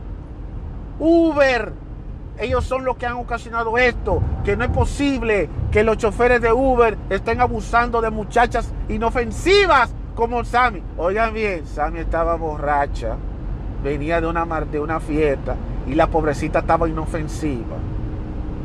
Uber, 1.00 1.74
ellos 2.40 2.66
son 2.66 2.86
los 2.86 2.98
que 2.98 3.06
han 3.06 3.14
ocasionado 3.14 3.78
esto, 3.78 4.22
que 4.44 4.56
no 4.56 4.66
es 4.66 4.70
posible 4.70 5.50
que 5.72 5.84
los 5.84 5.98
choferes 5.98 6.42
de 6.42 6.52
Uber 6.52 6.98
estén 7.10 7.42
abusando 7.42 8.02
de 8.02 8.12
muchachas 8.12 8.72
inofensivas 8.90 9.92
como 10.18 10.44
Sammy. 10.44 10.82
Oigan 10.98 11.32
bien, 11.32 11.68
Sammy 11.68 12.00
estaba 12.00 12.36
borracha, 12.36 13.16
venía 13.84 14.20
de 14.20 14.26
una, 14.26 14.46
de 14.66 14.80
una 14.80 15.00
fiesta 15.00 15.56
y 15.86 15.94
la 15.94 16.08
pobrecita 16.08 16.60
estaba 16.60 16.90
inofensiva. 16.90 17.78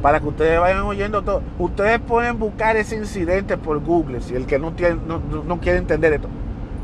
Para 0.00 0.18
que 0.18 0.28
ustedes 0.28 0.58
vayan 0.58 0.80
oyendo 0.80 1.22
todo. 1.22 1.42
Ustedes 1.58 2.00
pueden 2.00 2.38
buscar 2.38 2.76
ese 2.76 2.96
incidente 2.96 3.56
por 3.58 3.78
Google, 3.80 4.22
si 4.22 4.34
el 4.34 4.46
que 4.46 4.58
no, 4.58 4.72
tiene, 4.72 4.96
no, 5.06 5.60
quiere 5.60 5.78
entender 5.78 6.14
esto. 6.14 6.26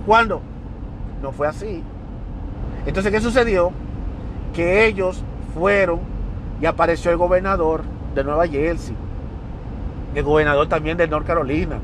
¿Cuándo? 0.07 0.43
No 1.23 1.33
fue 1.33 1.49
así. 1.49 1.83
Entonces, 2.87 3.11
¿qué 3.11 3.21
sucedió? 3.21 3.73
Que 4.55 4.87
ellos 4.87 5.25
fueron 5.55 6.01
y 6.61 6.67
apareció 6.67 7.11
el 7.11 7.17
gobernador 7.17 7.83
de 8.15 8.23
Nueva 8.23 8.47
Jersey, 8.47 8.95
el 10.15 10.23
gobernador 10.23 10.69
también 10.69 10.99
de 10.99 11.09
North 11.09 11.27
Carolina. 11.27 11.79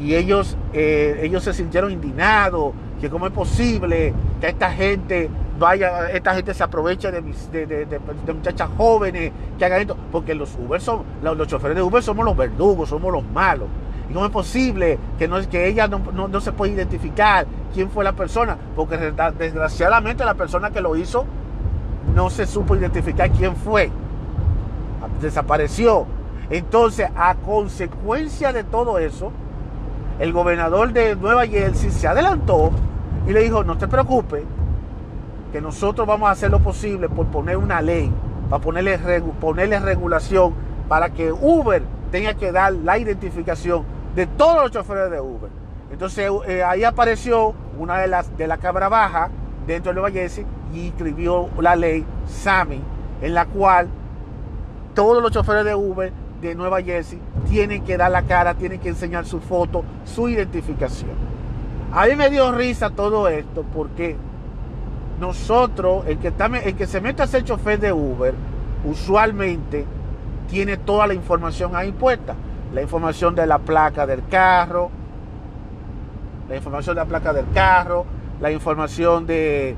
Y 0.00 0.14
ellos, 0.14 0.56
eh, 0.72 1.20
ellos 1.22 1.44
se 1.44 1.52
sintieron 1.52 1.90
indignados, 1.92 2.72
que 3.00 3.08
cómo 3.08 3.26
es 3.26 3.32
posible 3.32 4.12
que 4.40 4.48
esta 4.48 4.70
gente 4.70 5.30
vaya, 5.58 6.10
esta 6.10 6.34
gente 6.34 6.54
se 6.54 6.62
aproveche 6.62 7.10
de, 7.10 7.22
de, 7.66 8.32
muchachas 8.34 8.68
jóvenes 8.76 9.32
que 9.58 9.64
hagan 9.64 9.82
esto, 9.82 9.96
porque 10.10 10.34
los 10.34 10.54
Uber 10.56 10.80
son, 10.80 11.02
los, 11.22 11.46
choferes 11.46 11.76
de 11.76 11.82
Uber 11.82 12.02
somos 12.02 12.24
los 12.24 12.36
verdugos, 12.36 12.88
somos 12.88 13.12
los 13.12 13.24
malos. 13.24 13.68
¿Y 14.10 14.12
cómo 14.12 14.26
es 14.26 14.32
posible 14.32 14.98
que, 15.18 15.28
no, 15.28 15.40
que 15.48 15.66
ella 15.68 15.88
no, 15.88 16.40
se 16.40 16.52
puede 16.52 16.72
identificar 16.72 17.46
quién 17.72 17.90
fue 17.90 18.04
la 18.04 18.12
persona? 18.12 18.56
Porque 18.76 18.96
desgraciadamente 19.38 20.24
la 20.24 20.34
persona 20.34 20.70
que 20.70 20.80
lo 20.80 20.96
hizo 20.96 21.24
no 22.14 22.30
se 22.30 22.46
supo 22.46 22.76
identificar 22.76 23.30
quién 23.30 23.56
fue. 23.56 23.90
Desapareció. 25.20 26.06
Entonces, 26.50 27.08
a 27.16 27.34
consecuencia 27.36 28.52
de 28.52 28.64
todo 28.64 28.98
eso, 28.98 29.32
el 30.18 30.32
gobernador 30.32 30.92
de 30.92 31.16
Nueva 31.16 31.46
Jersey 31.46 31.90
se 31.90 32.06
adelantó 32.06 32.70
y 33.26 33.32
le 33.32 33.40
dijo, 33.40 33.64
no 33.64 33.76
te 33.78 33.88
preocupes, 33.88 34.44
que 35.52 35.60
nosotros 35.60 36.06
vamos 36.06 36.28
a 36.28 36.32
hacer 36.32 36.50
lo 36.50 36.60
posible 36.60 37.08
por 37.08 37.26
poner 37.26 37.56
una 37.56 37.80
ley, 37.80 38.12
para 38.50 38.62
ponerle, 38.62 39.78
regulación 39.78 40.54
para 40.88 41.10
que 41.10 41.32
Uber 41.32 41.82
tenga 42.10 42.34
que 42.34 42.52
dar 42.52 42.72
la 42.72 42.98
identificación 42.98 43.84
de 44.14 44.26
todos 44.26 44.62
los 44.62 44.70
choferes 44.70 45.10
de 45.10 45.20
Uber. 45.20 45.50
Entonces 45.90 46.30
eh, 46.46 46.62
ahí 46.62 46.84
apareció 46.84 47.54
una 47.78 47.98
de 47.98 48.08
las 48.08 48.36
de 48.36 48.46
la 48.46 48.58
Cabra 48.58 48.88
Baja 48.88 49.30
dentro 49.66 49.90
de 49.90 49.94
Nueva 49.94 50.10
Jersey 50.10 50.44
y 50.72 50.88
escribió 50.88 51.48
la 51.58 51.76
ley 51.76 52.04
SAMI, 52.26 52.82
en 53.22 53.34
la 53.34 53.46
cual 53.46 53.88
todos 54.94 55.22
los 55.22 55.32
choferes 55.32 55.64
de 55.64 55.74
Uber 55.74 56.12
de 56.40 56.54
Nueva 56.54 56.82
Jersey 56.82 57.18
tienen 57.48 57.84
que 57.84 57.96
dar 57.96 58.10
la 58.10 58.22
cara, 58.22 58.54
tienen 58.54 58.80
que 58.80 58.88
enseñar 58.90 59.24
su 59.26 59.40
foto, 59.40 59.84
su 60.04 60.28
identificación. 60.28 61.12
A 61.92 62.06
mí 62.06 62.16
me 62.16 62.30
dio 62.30 62.52
risa 62.52 62.90
todo 62.90 63.28
esto 63.28 63.64
porque 63.74 64.16
nosotros, 65.20 66.04
el 66.06 66.18
que, 66.18 66.28
está, 66.28 66.46
el 66.46 66.74
que 66.74 66.86
se 66.86 67.00
mete 67.00 67.22
a 67.22 67.26
ser 67.26 67.44
chofer 67.44 67.78
de 67.78 67.92
Uber, 67.92 68.34
usualmente 68.84 69.84
tiene 70.48 70.76
toda 70.76 71.06
la 71.06 71.14
información 71.14 71.76
ahí 71.76 71.92
puesta. 71.92 72.34
La 72.72 72.82
información 72.82 73.34
de 73.34 73.46
la 73.46 73.58
placa 73.58 74.06
del 74.06 74.26
carro, 74.28 74.90
la 76.48 76.56
información 76.56 76.96
de 76.96 77.02
la 77.02 77.06
placa 77.06 77.32
del 77.32 77.46
carro, 77.54 78.04
la 78.40 78.50
información 78.50 79.26
de, 79.26 79.76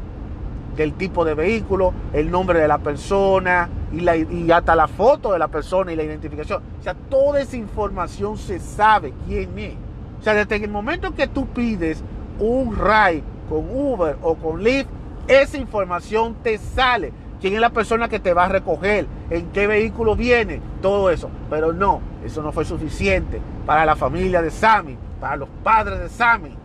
del 0.76 0.94
tipo 0.94 1.24
de 1.24 1.34
vehículo, 1.34 1.92
el 2.12 2.30
nombre 2.30 2.58
de 2.58 2.68
la 2.68 2.78
persona 2.78 3.68
y, 3.92 4.01
la, 4.01 4.16
y 4.16 4.51
hasta 4.51 4.75
la 4.75 4.88
foto 4.88 5.33
de 5.33 5.38
la 5.38 5.49
persona 5.49 5.92
y 5.92 5.96
la 5.96 6.03
identificación. 6.03 6.62
O 6.81 6.83
sea, 6.83 6.94
toda 6.94 7.40
esa 7.40 7.57
información 7.57 8.37
se 8.37 8.59
sabe 8.59 9.12
quién 9.27 9.59
es. 9.59 9.75
O 10.20 10.22
sea, 10.22 10.35
desde 10.35 10.57
el 10.57 10.70
momento 10.70 11.14
que 11.14 11.27
tú 11.27 11.46
pides 11.46 12.03
un 12.38 12.77
ride 12.77 13.22
con 13.49 13.68
Uber 13.70 14.16
o 14.22 14.35
con 14.35 14.62
Lyft, 14.62 14.88
esa 15.29 15.57
información 15.59 16.37
te 16.42 16.59
sale. 16.59 17.12
¿Quién 17.40 17.55
es 17.55 17.61
la 17.61 17.70
persona 17.70 18.09
que 18.09 18.18
te 18.18 18.33
va 18.33 18.46
a 18.46 18.49
recoger? 18.49 19.07
¿En 19.31 19.51
qué 19.51 19.66
vehículo 19.66 20.16
viene? 20.16 20.61
Todo 20.81 21.11
eso. 21.11 21.29
Pero 21.51 21.72
no, 21.72 22.01
eso 22.25 22.42
no 22.42 22.51
fue 22.53 22.64
suficiente 22.64 23.40
para 23.66 23.85
la 23.85 23.94
familia 23.94 24.40
de 24.40 24.51
Sammy, 24.51 24.96
para 25.20 25.37
los 25.37 25.49
padres 25.62 25.99
de 25.99 26.09
Sammy, 26.09 26.57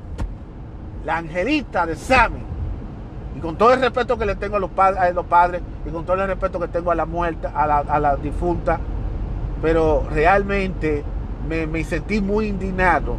la 1.03 1.17
angelita 1.17 1.85
de 1.85 1.95
Sammy. 1.95 2.50
Y 3.35 3.39
con 3.39 3.55
todo 3.57 3.73
el 3.73 3.81
respeto 3.81 4.17
que 4.17 4.25
le 4.25 4.35
tengo 4.35 4.57
a 4.57 4.59
los, 4.59 4.71
padres, 4.71 5.61
y 5.85 5.89
con 5.89 6.05
todo 6.05 6.21
el 6.21 6.27
respeto 6.27 6.59
que 6.59 6.67
tengo 6.67 6.91
a 6.91 6.95
la 6.95 7.05
muerta, 7.05 7.51
a 7.55 7.65
la, 7.65 8.09
a 8.09 8.15
difunta, 8.17 8.79
pero 9.61 10.05
realmente 10.11 11.03
me, 11.47 11.83
sentí 11.83 12.21
muy 12.21 12.47
indignado 12.47 13.15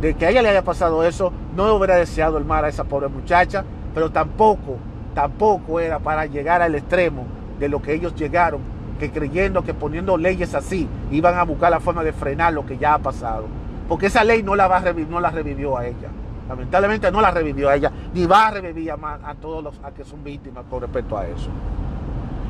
de 0.00 0.14
que 0.14 0.26
a 0.26 0.30
ella 0.30 0.42
le 0.42 0.50
haya 0.50 0.62
pasado 0.62 1.04
eso. 1.04 1.32
No 1.56 1.74
hubiera 1.74 1.96
deseado 1.96 2.38
el 2.38 2.44
mal 2.44 2.64
a 2.64 2.68
esa 2.68 2.84
pobre 2.84 3.08
muchacha 3.08 3.64
pero 3.98 4.10
tampoco, 4.10 4.76
tampoco 5.12 5.80
era 5.80 5.98
para 5.98 6.24
llegar 6.26 6.62
al 6.62 6.74
extremo 6.76 7.26
de 7.58 7.68
lo 7.68 7.82
que 7.82 7.94
ellos 7.94 8.14
llegaron, 8.14 8.60
que 9.00 9.10
creyendo 9.10 9.62
que 9.62 9.74
poniendo 9.74 10.16
leyes 10.16 10.54
así 10.54 10.88
iban 11.10 11.36
a 11.36 11.42
buscar 11.42 11.70
la 11.70 11.80
forma 11.80 12.04
de 12.04 12.12
frenar 12.12 12.52
lo 12.52 12.64
que 12.64 12.78
ya 12.78 12.94
ha 12.94 12.98
pasado. 12.98 13.46
Porque 13.88 14.06
esa 14.06 14.22
ley 14.22 14.44
no 14.44 14.54
la, 14.54 14.68
va 14.68 14.76
a 14.76 14.92
no 14.92 15.20
la 15.20 15.30
revivió 15.30 15.76
a 15.76 15.86
ella. 15.86 16.10
Lamentablemente 16.48 17.12
no 17.12 17.20
la 17.20 17.30
revivió 17.30 17.68
a 17.68 17.76
ella, 17.76 17.92
ni 18.14 18.26
va 18.26 18.48
a 18.48 18.50
revivir 18.52 18.90
a, 18.90 19.34
todos 19.34 19.62
los 19.62 19.78
a 19.84 19.90
que 19.90 20.04
son 20.04 20.24
víctimas 20.24 20.64
con 20.70 20.80
respecto 20.80 21.16
a 21.16 21.26
eso. 21.26 21.50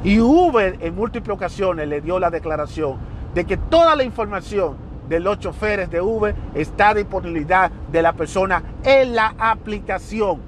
Y 0.05 0.21
Uber 0.21 0.77
en 0.81 0.95
múltiples 0.95 1.35
ocasiones 1.35 1.89
le 1.89 2.01
dio 2.01 2.21
la 2.21 2.31
declaración 2.31 2.97
de 3.35 3.45
que 3.45 3.57
toda 3.57 3.97
la 3.97 4.05
información 4.05 4.77
de 5.09 5.19
los 5.19 5.41
choferes 5.41 5.91
de 5.91 6.01
Uber 6.01 6.35
está 6.55 6.91
a 6.91 6.95
disponibilidad 6.95 7.71
de 7.91 8.03
la 8.03 8.13
persona 8.13 8.63
en 8.85 9.15
la 9.15 9.35
aplicación. 9.39 10.41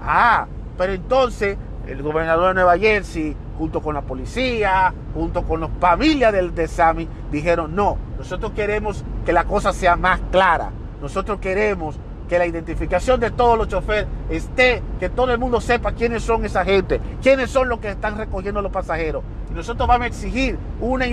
Ah, 0.00 0.46
pero 0.78 0.94
entonces 0.94 1.58
el 1.86 2.02
gobernador 2.02 2.48
de 2.48 2.54
Nueva 2.54 2.78
Jersey, 2.78 3.36
junto 3.58 3.82
con 3.82 3.94
la 3.94 4.02
policía, 4.02 4.94
junto 5.14 5.42
con 5.42 5.60
las 5.60 5.70
familias 5.80 6.32
del, 6.32 6.54
de 6.54 6.68
Sammy, 6.68 7.08
dijeron, 7.30 7.74
no, 7.74 7.98
nosotros 8.16 8.52
queremos 8.52 9.04
que 9.26 9.32
la 9.32 9.44
cosa 9.44 9.72
sea 9.72 9.96
más 9.96 10.20
clara. 10.30 10.70
Nosotros 11.00 11.38
queremos 11.40 11.98
que 12.28 12.38
la 12.38 12.46
identificación 12.46 13.18
de 13.18 13.30
todos 13.30 13.56
los 13.58 13.68
choferes 13.68 14.06
esté, 14.30 14.82
que 15.00 15.08
todo 15.08 15.32
el 15.32 15.38
mundo 15.38 15.60
sepa 15.60 15.92
quiénes 15.92 16.22
son 16.22 16.44
esa 16.44 16.64
gente, 16.64 17.00
quiénes 17.22 17.50
son 17.50 17.68
los 17.68 17.80
que 17.80 17.88
están 17.88 18.16
recogiendo 18.16 18.62
los 18.62 18.70
pasajeros. 18.70 19.24
Y 19.50 19.54
nosotros 19.54 19.88
vamos 19.88 20.04
a 20.04 20.08
exigir 20.08 20.58
una, 20.80 21.06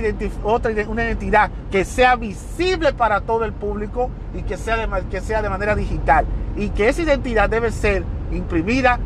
otra, 0.43 0.71
una 0.87 1.03
identidad 1.05 1.49
que 1.71 1.85
sea 1.85 2.15
visible 2.15 2.93
para 2.93 3.21
todo 3.21 3.45
el 3.45 3.53
público 3.53 4.09
y 4.35 4.43
que 4.43 4.57
sea, 4.57 4.75
de, 4.75 5.05
que 5.09 5.21
sea 5.21 5.41
de 5.41 5.49
manera 5.49 5.75
digital. 5.75 6.25
Y 6.55 6.69
que 6.69 6.89
esa 6.89 7.01
identidad 7.01 7.49
debe 7.49 7.71
ser 7.71 8.03
imprimida 8.31 8.99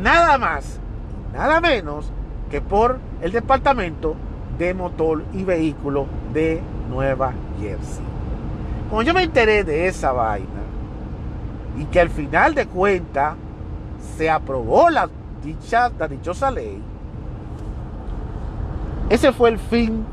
nada 0.00 0.38
más, 0.38 0.78
nada 1.32 1.60
menos 1.60 2.10
que 2.50 2.60
por 2.60 3.00
el 3.22 3.32
Departamento 3.32 4.14
de 4.56 4.72
Motor 4.72 5.24
y 5.32 5.42
Vehículo 5.42 6.06
de 6.32 6.60
Nueva 6.88 7.32
Jersey. 7.60 8.04
Como 8.88 9.02
yo 9.02 9.12
me 9.12 9.24
enteré 9.24 9.64
de 9.64 9.88
esa 9.88 10.12
vaina 10.12 10.65
y 11.76 11.84
que 11.86 12.00
al 12.00 12.10
final 12.10 12.54
de 12.54 12.66
cuentas 12.66 13.34
se 14.16 14.30
aprobó 14.30 14.90
la, 14.90 15.08
dicha, 15.42 15.90
la 15.98 16.08
dichosa 16.08 16.50
ley, 16.50 16.82
ese 19.08 19.32
fue 19.32 19.50
el 19.50 19.58
fin 19.58 20.04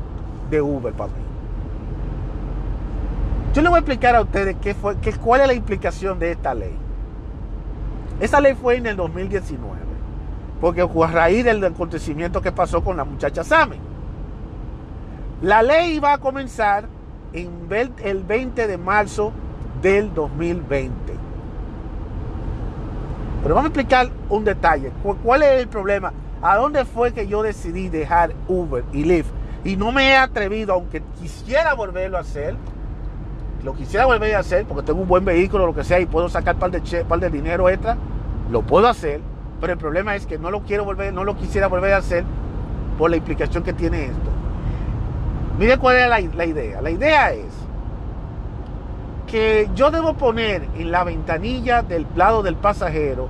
de 0.50 0.60
Uber 0.60 0.92
para 0.92 1.10
mí. 1.10 1.24
Yo 3.52 3.62
le 3.62 3.68
voy 3.68 3.76
a 3.76 3.80
explicar 3.80 4.16
a 4.16 4.22
ustedes 4.22 4.56
qué 4.60 4.74
fue, 4.74 4.96
qué, 4.98 5.12
cuál 5.12 5.42
es 5.42 5.46
la 5.46 5.54
implicación 5.54 6.18
de 6.18 6.32
esta 6.32 6.54
ley. 6.54 6.76
Esa 8.20 8.40
ley 8.40 8.54
fue 8.54 8.76
en 8.76 8.86
el 8.86 8.96
2019, 8.96 9.76
porque 10.60 10.82
a 10.82 11.06
raíz 11.06 11.44
del 11.44 11.64
acontecimiento 11.64 12.40
que 12.40 12.52
pasó 12.52 12.82
con 12.82 12.96
la 12.96 13.04
muchacha 13.04 13.42
Sammy. 13.42 13.76
La 15.42 15.62
ley 15.62 15.94
iba 15.94 16.12
a 16.12 16.18
comenzar 16.18 16.88
en 17.32 17.50
el 18.02 18.22
20 18.22 18.66
de 18.66 18.78
marzo 18.78 19.32
del 19.82 20.14
2020. 20.14 21.14
Pero 23.44 23.56
vamos 23.56 23.66
a 23.66 23.68
explicar 23.68 24.08
un 24.30 24.42
detalle. 24.42 24.90
¿Cuál 25.22 25.42
es 25.42 25.60
el 25.60 25.68
problema? 25.68 26.14
¿A 26.40 26.56
dónde 26.56 26.86
fue 26.86 27.12
que 27.12 27.28
yo 27.28 27.42
decidí 27.42 27.90
dejar 27.90 28.32
Uber 28.48 28.84
y 28.90 29.04
Lyft? 29.04 29.30
Y 29.64 29.76
no 29.76 29.92
me 29.92 30.08
he 30.08 30.16
atrevido, 30.16 30.72
aunque 30.72 31.02
quisiera 31.20 31.74
volverlo 31.74 32.16
a 32.16 32.20
hacer, 32.22 32.56
lo 33.62 33.74
quisiera 33.74 34.06
volver 34.06 34.34
a 34.34 34.38
hacer 34.38 34.64
porque 34.64 34.82
tengo 34.82 35.02
un 35.02 35.08
buen 35.08 35.26
vehículo, 35.26 35.66
lo 35.66 35.74
que 35.74 35.84
sea, 35.84 36.00
y 36.00 36.06
puedo 36.06 36.30
sacar 36.30 36.56
par 36.56 36.70
de, 36.70 37.04
par 37.04 37.20
de 37.20 37.28
dinero 37.28 37.68
extra, 37.68 37.98
Lo 38.50 38.62
puedo 38.62 38.88
hacer, 38.88 39.20
pero 39.60 39.74
el 39.74 39.78
problema 39.78 40.16
es 40.16 40.26
que 40.26 40.38
no 40.38 40.50
lo 40.50 40.62
quiero 40.62 40.86
volver, 40.86 41.12
no 41.12 41.22
lo 41.24 41.36
quisiera 41.36 41.66
volver 41.66 41.92
a 41.92 41.98
hacer 41.98 42.24
por 42.96 43.10
la 43.10 43.16
implicación 43.16 43.62
que 43.62 43.74
tiene 43.74 44.04
esto. 44.04 44.30
Mire 45.58 45.76
cuál 45.76 45.96
es 45.96 46.08
la, 46.08 46.18
la 46.34 46.46
idea. 46.46 46.80
La 46.80 46.90
idea 46.90 47.32
es 47.32 47.53
que 49.34 49.68
yo 49.74 49.90
debo 49.90 50.14
poner 50.14 50.68
en 50.76 50.92
la 50.92 51.02
ventanilla 51.02 51.82
del 51.82 52.06
lado 52.14 52.44
del 52.44 52.54
pasajero 52.54 53.26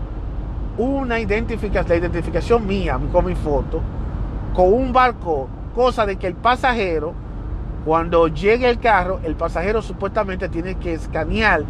una 0.76 1.18
identificación, 1.18 1.88
la 1.88 1.96
identificación 1.96 2.66
mía 2.66 3.00
con 3.10 3.24
mi 3.24 3.34
foto, 3.34 3.80
con 4.52 4.70
un 4.70 4.92
barco, 4.92 5.48
cosa 5.74 6.04
de 6.04 6.16
que 6.16 6.26
el 6.26 6.34
pasajero, 6.34 7.14
cuando 7.86 8.28
llegue 8.28 8.68
el 8.68 8.80
carro, 8.80 9.20
el 9.24 9.34
pasajero 9.34 9.80
supuestamente 9.80 10.50
tiene 10.50 10.74
que 10.74 10.92
escanear 10.92 11.62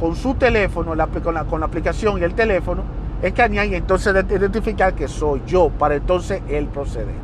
con 0.00 0.16
su 0.16 0.34
teléfono, 0.34 0.96
con, 1.22 1.32
la, 1.32 1.44
con 1.44 1.60
la 1.60 1.66
aplicación 1.66 2.18
y 2.18 2.24
el 2.24 2.34
teléfono, 2.34 2.82
escanear 3.22 3.68
y 3.68 3.76
entonces 3.76 4.12
identificar 4.28 4.92
que 4.94 5.06
soy 5.06 5.40
yo, 5.46 5.68
para 5.68 5.94
entonces 5.94 6.42
él 6.48 6.66
proceder. 6.66 7.14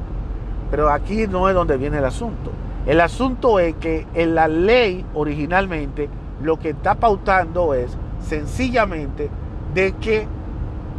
Pero 0.71 0.89
aquí 0.89 1.27
no 1.27 1.49
es 1.49 1.55
donde 1.57 1.77
viene 1.77 1.99
el 1.99 2.05
asunto. 2.05 2.53
El 2.87 3.01
asunto 3.01 3.59
es 3.59 3.75
que 3.75 4.07
en 4.15 4.37
la 4.37 4.47
ley 4.47 5.05
originalmente 5.15 6.09
lo 6.43 6.59
que 6.59 6.71
está 6.71 6.95
pautando 6.95 7.75
es 7.75 7.97
sencillamente 8.21 9.31
de 9.75 9.93
que 9.93 10.27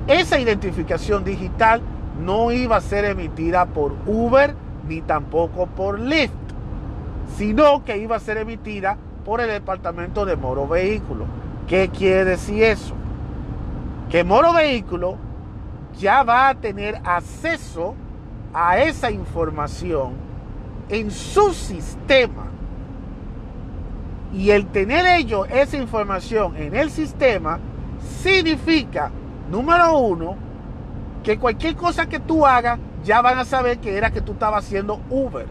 esa 0.08 0.40
identificación 0.40 1.24
digital 1.24 1.82
no 2.20 2.52
iba 2.52 2.78
a 2.78 2.82
ser 2.82 3.06
emitida 3.06 3.66
por 3.66 3.94
Uber 4.06 4.56
ni 4.88 5.02
tampoco 5.02 5.68
por 5.68 6.00
Lyft, 6.00 6.34
sino 7.38 7.84
que 7.86 7.98
iba 7.98 8.16
a 8.16 8.20
ser 8.20 8.38
emitida 8.38 8.98
por 9.24 9.42
el 9.42 9.50
departamento 9.50 10.26
de 10.26 10.36
Moro 10.36 10.68
Vehículo. 10.68 11.26
¿Qué 11.68 11.90
quiere 11.90 12.26
decir 12.26 12.64
eso? 12.64 12.96
Que 14.10 14.24
Moro 14.24 14.54
Vehículo 14.54 15.18
ya 16.00 16.24
va 16.24 16.50
a 16.50 16.56
tener 16.56 17.00
acceso 17.04 17.94
a 18.54 18.80
esa 18.80 19.12
información 19.12 20.14
en 20.90 21.12
su 21.12 21.54
sistema. 21.54 22.48
Y 24.34 24.52
el 24.52 24.68
tener 24.68 25.06
ellos 25.08 25.48
esa 25.50 25.78
información 25.78 26.56
en 26.58 26.76
el 26.76 26.92
sistema 26.92 27.60
significa 28.22 29.12
Número 29.50 29.98
uno, 29.98 30.36
que 31.24 31.40
cualquier 31.40 31.76
cosa 31.76 32.08
que 32.08 32.20
tú 32.20 32.46
hagas, 32.46 32.80
ya 33.04 33.22
van 33.22 33.40
a 33.40 33.46
saber 33.46 33.80
que 33.80 33.98
era 33.98 34.12
que 34.12 34.22
tú 34.22 34.34
estabas 34.34 34.64
haciendo 34.64 35.02
Uber. 35.10 35.48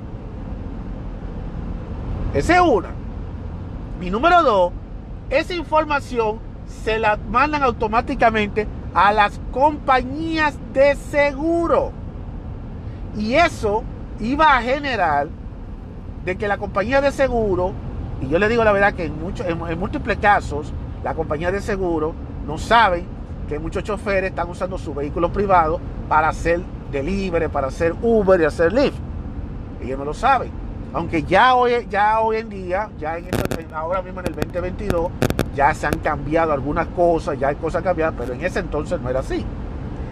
Esa 2.33 2.55
es 2.55 2.61
una. 2.61 2.91
Mi 3.99 4.11
número 4.11 4.43
dos, 4.45 4.73
esa 5.31 5.55
información 5.55 6.39
se 6.85 6.99
la 6.99 7.17
mandan 7.17 7.65
automáticamente 7.65 8.69
a 8.95 9.13
las 9.13 9.41
compañías 9.51 10.57
de 10.73 10.95
seguro. 10.95 11.91
Y 13.17 13.35
eso 13.35 13.83
iba 14.21 14.57
a 14.57 14.63
generar 14.63 15.27
de 16.25 16.37
que 16.37 16.47
la 16.47 16.59
compañía 16.59 17.01
de 17.01 17.11
seguro, 17.11 17.73
y 18.21 18.29
yo 18.29 18.39
le 18.39 18.49
digo 18.49 18.65
la 18.65 18.73
verdad 18.73 18.95
que 18.95 19.05
en, 19.05 19.21
muchos, 19.21 19.47
en, 19.47 19.79
múltiples 19.79 20.19
casos, 20.19 20.73
la 21.05 21.15
compañía 21.15 21.51
de 21.51 21.61
seguro 21.61 22.15
no 22.47 22.59
saben 22.59 23.07
que 23.49 23.59
muchos 23.59 23.85
choferes 23.85 24.31
están 24.31 24.51
usando 24.51 24.77
su 24.77 24.95
vehículo 24.95 25.33
privado 25.33 25.81
para 26.09 26.29
hacer 26.29 26.61
delivery, 26.91 27.49
para 27.49 27.69
hacer 27.69 27.95
Uber 28.03 28.41
y 28.41 28.45
hacer 28.45 28.73
Lyft. 28.73 28.99
Ellos 29.83 29.99
no 29.99 30.05
lo 30.05 30.15
saben. 30.15 30.51
Aunque 30.93 31.23
ya 31.23 31.55
hoy, 31.55 31.87
ya 31.89 32.21
hoy 32.21 32.39
en 32.39 32.49
día, 32.49 32.91
ya 32.99 33.19
en 33.19 33.29
ahora 33.73 34.03
mismo 34.03 34.21
en 34.21 34.27
el 34.29 34.35
2022, 34.35 35.11
ya 35.55 35.75
se 35.75 35.87
han 35.87 35.99
cambiado 35.99 36.53
algunas 36.53 36.87
cosas, 36.89 37.39
ya 37.39 37.49
hay 37.49 37.57
cosas 37.57 37.83
cambiadas, 37.83 38.15
pero 38.19 38.33
en 38.33 38.45
ese 38.45 38.61
entonces 38.61 39.01
no 39.01 39.09
era 39.09 39.21
así. 39.21 39.45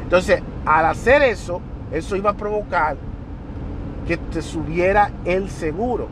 Entonces, 0.02 0.42
al 0.64 0.86
hacer 0.86 1.22
eso, 1.22 1.60
eso 1.90 2.16
iba 2.16 2.30
a 2.30 2.34
provocar 2.34 2.96
que 4.06 4.16
te 4.16 4.42
subiera 4.42 5.10
el 5.24 5.50
seguro, 5.50 6.08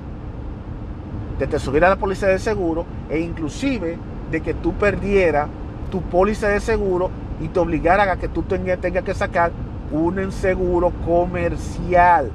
que 1.39 1.47
te 1.47 1.59
subiera 1.59 1.89
la 1.89 1.97
policía 1.97 2.29
de 2.29 2.39
seguro 2.39 2.85
e 3.09 3.21
inclusive 3.21 3.99
de 4.31 4.41
que 4.41 4.55
tú 4.55 4.73
perdieras 4.75 5.49
tu 5.91 6.03
póliza 6.03 6.49
de 6.49 6.61
seguro 6.61 7.11
y 7.41 7.49
te 7.49 7.61
obligaran 7.61 8.09
a 8.09 8.17
que 8.17 8.29
tú 8.29 8.43
tengas, 8.43 8.79
que 8.79 9.15
sacar 9.15 9.53
un 9.91 10.33
seguro 10.33 10.93
comercial. 11.05 12.31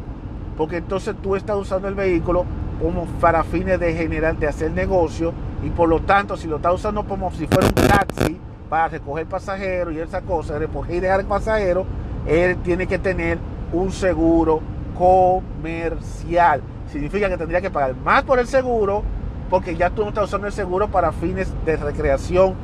Porque 0.57 0.77
entonces 0.77 1.15
tú 1.21 1.35
estás 1.35 1.57
usando 1.57 1.87
el 1.87 1.95
vehículo 1.95 2.45
como 2.81 3.05
para 3.19 3.43
fines 3.43 3.79
de 3.79 3.93
generar, 3.93 4.37
de 4.37 4.47
hacer 4.47 4.71
negocio 4.71 5.33
y 5.63 5.69
por 5.69 5.89
lo 5.89 6.01
tanto 6.01 6.37
si 6.37 6.47
lo 6.47 6.57
estás 6.57 6.73
usando 6.73 7.05
como 7.05 7.31
si 7.31 7.47
fuera 7.47 7.67
un 7.67 7.73
taxi 7.73 8.39
para 8.69 8.87
recoger 8.87 9.25
pasajeros 9.25 9.93
y 9.93 9.99
esa 9.99 10.21
cosa, 10.21 10.57
recoger 10.57 10.97
y 10.97 10.99
dejar 11.01 11.25
pasajero, 11.25 11.85
él 12.27 12.57
tiene 12.57 12.87
que 12.87 12.99
tener 12.99 13.39
un 13.73 13.91
seguro 13.91 14.61
comercial. 14.97 16.61
Significa 16.91 17.29
que 17.29 17.37
tendría 17.37 17.61
que 17.61 17.69
pagar 17.69 17.95
más 17.95 18.23
por 18.23 18.39
el 18.39 18.47
seguro 18.47 19.03
porque 19.49 19.75
ya 19.75 19.89
tú 19.89 20.03
no 20.03 20.09
estás 20.09 20.25
usando 20.25 20.47
el 20.47 20.53
seguro 20.53 20.89
para 20.89 21.11
fines 21.11 21.53
de 21.65 21.75
recreación 21.77 22.55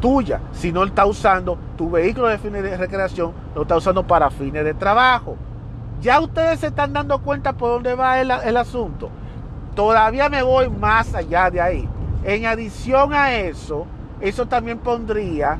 tuya, 0.00 0.40
si 0.52 0.72
no 0.72 0.84
está 0.84 1.06
usando 1.06 1.58
tu 1.76 1.90
vehículo 1.90 2.28
de 2.28 2.38
fines 2.38 2.62
de 2.62 2.76
recreación, 2.76 3.32
lo 3.54 3.62
está 3.62 3.76
usando 3.76 4.06
para 4.06 4.30
fines 4.30 4.64
de 4.64 4.74
trabajo. 4.74 5.36
Ya 6.00 6.20
ustedes 6.20 6.60
se 6.60 6.68
están 6.68 6.92
dando 6.92 7.20
cuenta 7.20 7.52
por 7.52 7.70
dónde 7.70 7.94
va 7.94 8.20
el, 8.20 8.30
el 8.30 8.56
asunto. 8.56 9.10
Todavía 9.74 10.28
me 10.28 10.42
voy 10.42 10.68
más 10.68 11.14
allá 11.14 11.50
de 11.50 11.60
ahí. 11.60 11.88
En 12.24 12.46
adición 12.46 13.12
a 13.14 13.34
eso, 13.34 13.86
eso 14.20 14.46
también 14.46 14.78
pondría 14.78 15.58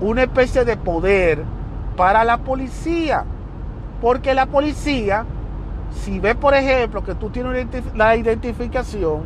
una 0.00 0.22
especie 0.22 0.64
de 0.64 0.76
poder 0.76 1.42
para 1.96 2.24
la 2.24 2.38
policía. 2.38 3.24
Porque 4.00 4.34
la 4.34 4.46
policía, 4.46 5.24
si 5.90 6.20
ve 6.20 6.34
por 6.34 6.54
ejemplo 6.54 7.04
que 7.04 7.14
tú 7.14 7.30
tienes 7.30 7.66
la 7.94 8.16
identificación, 8.16 9.22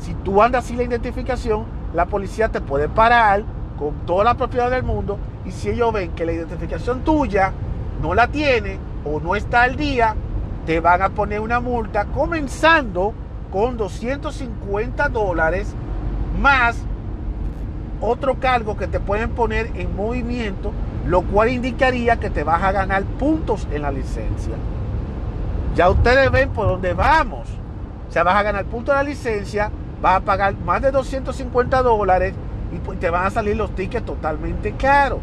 si 0.00 0.14
tú 0.14 0.42
andas 0.42 0.64
sin 0.64 0.76
la 0.76 0.84
identificación, 0.84 1.64
la 1.94 2.06
policía 2.06 2.48
te 2.48 2.60
puede 2.60 2.88
parar 2.88 3.44
con 3.78 3.94
toda 4.06 4.24
la 4.24 4.34
propiedad 4.34 4.70
del 4.70 4.82
mundo 4.82 5.18
y 5.44 5.50
si 5.50 5.70
ellos 5.70 5.92
ven 5.92 6.12
que 6.12 6.26
la 6.26 6.32
identificación 6.32 7.02
tuya 7.02 7.52
no 8.02 8.14
la 8.14 8.28
tiene 8.28 8.78
o 9.04 9.20
no 9.20 9.36
está 9.36 9.62
al 9.62 9.76
día, 9.76 10.14
te 10.66 10.80
van 10.80 11.02
a 11.02 11.10
poner 11.10 11.40
una 11.40 11.60
multa 11.60 12.06
comenzando 12.06 13.12
con 13.52 13.76
250 13.76 15.08
dólares 15.10 15.74
más 16.40 16.76
otro 18.00 18.38
cargo 18.40 18.76
que 18.76 18.86
te 18.86 19.00
pueden 19.00 19.30
poner 19.30 19.70
en 19.74 19.94
movimiento, 19.94 20.72
lo 21.06 21.22
cual 21.22 21.50
indicaría 21.50 22.18
que 22.18 22.30
te 22.30 22.44
vas 22.44 22.62
a 22.62 22.72
ganar 22.72 23.04
puntos 23.04 23.66
en 23.72 23.82
la 23.82 23.90
licencia. 23.90 24.54
Ya 25.74 25.90
ustedes 25.90 26.30
ven 26.30 26.50
por 26.50 26.66
dónde 26.66 26.94
vamos. 26.94 27.48
O 28.08 28.12
sea, 28.12 28.22
vas 28.22 28.36
a 28.36 28.42
ganar 28.42 28.64
puntos 28.66 28.92
en 28.92 28.96
la 28.98 29.02
licencia, 29.02 29.70
vas 30.00 30.16
a 30.16 30.20
pagar 30.20 30.54
más 30.58 30.80
de 30.80 30.92
250 30.92 31.82
dólares 31.82 32.34
y 32.72 32.78
pues, 32.78 33.00
te 33.00 33.10
van 33.10 33.26
a 33.26 33.30
salir 33.30 33.56
los 33.56 33.74
tickets 33.74 34.06
totalmente 34.06 34.72
caros. 34.72 35.18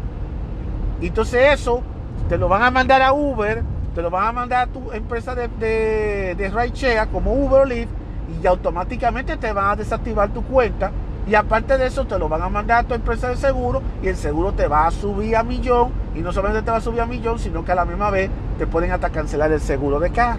Entonces 1.00 1.54
eso 1.54 1.82
te 2.28 2.36
lo 2.36 2.48
van 2.48 2.62
a 2.62 2.70
mandar 2.70 3.00
a 3.02 3.12
Uber, 3.12 3.62
te 3.94 4.02
lo 4.02 4.10
van 4.10 4.26
a 4.26 4.32
mandar 4.32 4.68
a 4.68 4.72
tu 4.72 4.92
empresa 4.92 5.34
de, 5.34 5.48
de, 5.48 6.34
de 6.36 7.08
como 7.10 7.32
Uber 7.32 7.62
o 7.62 7.64
Lyft 7.64 7.90
y 8.42 8.46
automáticamente 8.46 9.36
te 9.36 9.52
van 9.52 9.70
a 9.70 9.76
desactivar 9.76 10.30
tu 10.30 10.42
cuenta 10.44 10.92
y 11.26 11.34
aparte 11.34 11.78
de 11.78 11.86
eso 11.86 12.04
te 12.04 12.18
lo 12.18 12.28
van 12.28 12.42
a 12.42 12.48
mandar 12.48 12.84
a 12.84 12.88
tu 12.88 12.94
empresa 12.94 13.28
de 13.28 13.36
seguro 13.36 13.82
y 14.02 14.08
el 14.08 14.16
seguro 14.16 14.52
te 14.52 14.66
va 14.66 14.86
a 14.86 14.90
subir 14.90 15.36
a 15.36 15.42
millón 15.42 15.92
y 16.14 16.20
no 16.20 16.32
solamente 16.32 16.62
te 16.62 16.70
va 16.70 16.78
a 16.78 16.80
subir 16.80 17.00
a 17.00 17.06
millón 17.06 17.38
sino 17.38 17.64
que 17.64 17.72
a 17.72 17.76
la 17.76 17.84
misma 17.84 18.10
vez 18.10 18.30
te 18.62 18.68
pueden 18.68 18.92
hasta 18.92 19.10
cancelar 19.10 19.50
el 19.50 19.60
seguro 19.60 19.98
de 19.98 20.10
carro. 20.10 20.38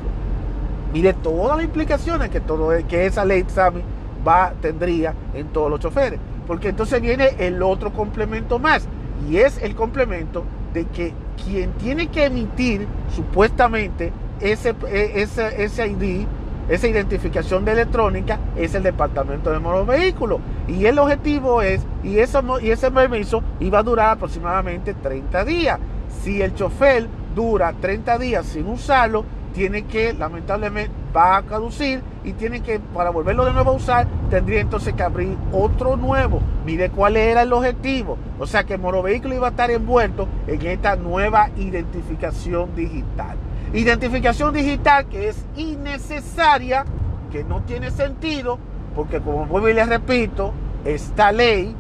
Mire 0.94 1.12
todas 1.12 1.58
las 1.58 1.66
implicaciones 1.66 2.30
que, 2.30 2.40
todo, 2.40 2.70
que 2.88 3.06
esa 3.06 3.26
ley 3.26 3.44
Sammy, 3.50 3.82
va, 4.26 4.54
tendría 4.62 5.14
en 5.34 5.48
todos 5.48 5.70
los 5.70 5.82
choferes. 5.82 6.22
Porque 6.48 6.70
entonces 6.70 7.02
viene 7.02 7.32
el 7.38 7.62
otro 7.62 7.92
complemento 7.92 8.60
más. 8.60 8.88
Y 9.30 9.40
es 9.40 9.62
el 9.62 9.76
complemento 9.76 10.46
de 10.74 10.86
que 10.86 11.14
quien 11.44 11.74
tiene 11.74 12.08
que 12.08 12.28
emitir 12.28 12.88
supuestamente 13.14 14.14
ese, 14.40 14.74
e, 14.88 15.22
ese, 15.22 15.62
ese 15.62 15.86
ID, 15.86 16.26
esa 16.70 16.88
identificación 16.88 17.66
de 17.66 17.74
electrónica, 17.74 18.40
es 18.56 18.74
el 18.74 18.84
departamento 18.84 19.52
de 19.52 19.60
motor 19.60 19.86
vehículos. 19.86 20.40
Y 20.70 20.86
el 20.86 20.98
objetivo 20.98 21.62
es, 21.62 21.86
y, 22.06 22.20
eso, 22.20 22.42
y 22.62 22.72
ese 22.72 22.90
permiso 22.90 23.44
iba 23.60 23.80
a 23.80 23.84
durar 23.84 24.12
aproximadamente 24.12 24.94
30 24.94 25.44
días. 25.44 25.78
Si 26.24 26.42
el 26.42 26.56
chofer 26.56 27.10
dura 27.34 27.74
30 27.80 28.18
días 28.18 28.46
sin 28.46 28.68
usarlo, 28.68 29.26
tiene 29.54 29.86
que, 29.86 30.14
lamentablemente, 30.14 30.92
va 31.16 31.38
a 31.38 31.44
caducir 31.44 32.02
y 32.24 32.34
tiene 32.34 32.62
que, 32.62 32.80
para 32.80 33.12
volverlo 33.12 33.46
de 33.46 33.54
nuevo 33.54 33.72
a 33.72 33.76
usar, 33.76 34.08
tendría 34.30 34.62
entonces 34.62 34.94
que 34.94 35.04
abrir 35.04 35.38
otro 35.52 35.96
nuevo. 35.96 36.42
Mire 36.66 36.90
cuál 36.90 37.18
era 37.18 37.44
el 37.44 37.54
objetivo. 37.54 38.18
O 38.40 38.48
sea 38.48 38.64
que 38.64 38.78
Moro 38.78 39.04
Vehículo 39.04 39.36
iba 39.36 39.48
a 39.48 39.52
estar 39.52 39.70
envuelto 39.70 40.28
en 40.48 40.66
esta 40.66 40.96
nueva 40.96 41.50
identificación 41.56 42.76
digital. 42.76 43.38
Identificación 43.74 44.54
digital 44.54 45.06
que 45.06 45.30
es 45.30 45.46
innecesaria, 45.56 46.86
que 47.32 47.44
no 47.44 47.62
tiene 47.62 47.92
sentido, 47.92 48.58
porque 48.96 49.20
como 49.20 49.46
vuelvo 49.46 49.70
y 49.70 49.74
les 49.74 49.88
repito, 49.88 50.54
esta 50.86 51.32
ley, 51.32 51.76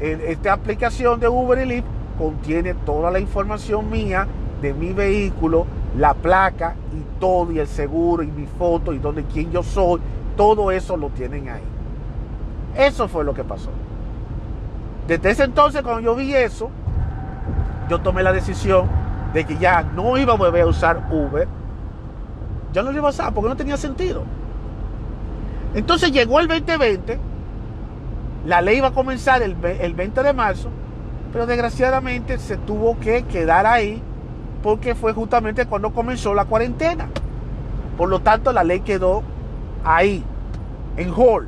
esta 0.00 0.52
aplicación 0.52 1.20
de 1.20 1.28
Uber 1.28 1.58
y 1.58 1.66
Lyft 1.66 1.86
contiene 2.18 2.74
toda 2.74 3.10
la 3.10 3.18
información 3.18 3.90
mía 3.90 4.26
de 4.60 4.72
mi 4.74 4.92
vehículo, 4.92 5.66
la 5.96 6.14
placa 6.14 6.74
y 6.94 7.20
todo, 7.20 7.52
y 7.52 7.58
el 7.58 7.66
seguro, 7.66 8.22
y 8.22 8.28
mi 8.28 8.46
foto, 8.46 8.92
y 8.92 8.98
donde 8.98 9.24
quién 9.24 9.50
yo 9.50 9.62
soy, 9.62 10.00
todo 10.36 10.70
eso 10.70 10.96
lo 10.96 11.08
tienen 11.10 11.48
ahí. 11.48 11.62
Eso 12.76 13.08
fue 13.08 13.24
lo 13.24 13.34
que 13.34 13.44
pasó. 13.44 13.70
Desde 15.08 15.30
ese 15.30 15.44
entonces, 15.44 15.82
cuando 15.82 16.00
yo 16.00 16.14
vi 16.14 16.34
eso, 16.34 16.70
yo 17.88 18.00
tomé 18.00 18.22
la 18.22 18.32
decisión 18.32 18.86
de 19.32 19.44
que 19.44 19.56
ya 19.56 19.82
no 19.82 20.16
iba 20.16 20.32
a 20.32 20.36
volver 20.36 20.62
a 20.62 20.66
usar 20.66 21.08
Uber. 21.10 21.46
Ya 22.72 22.82
no 22.82 22.90
lo 22.90 22.98
iba 22.98 23.08
a 23.08 23.10
usar 23.10 23.32
porque 23.32 23.48
no 23.48 23.56
tenía 23.56 23.76
sentido. 23.76 24.24
Entonces 25.74 26.10
llegó 26.10 26.40
el 26.40 26.48
2020, 26.48 27.18
la 28.46 28.62
ley 28.62 28.78
iba 28.78 28.88
a 28.88 28.92
comenzar 28.92 29.42
el, 29.42 29.56
el 29.62 29.94
20 29.94 30.22
de 30.22 30.32
marzo, 30.32 30.70
pero 31.32 31.46
desgraciadamente 31.46 32.38
se 32.38 32.56
tuvo 32.56 32.98
que 32.98 33.24
quedar 33.24 33.66
ahí 33.66 34.02
porque 34.66 34.96
fue 34.96 35.12
justamente 35.12 35.64
cuando 35.66 35.92
comenzó 35.92 36.34
la 36.34 36.44
cuarentena. 36.44 37.06
Por 37.96 38.08
lo 38.08 38.18
tanto, 38.18 38.52
la 38.52 38.64
ley 38.64 38.80
quedó 38.80 39.22
ahí, 39.84 40.24
en 40.96 41.12
hold. 41.16 41.46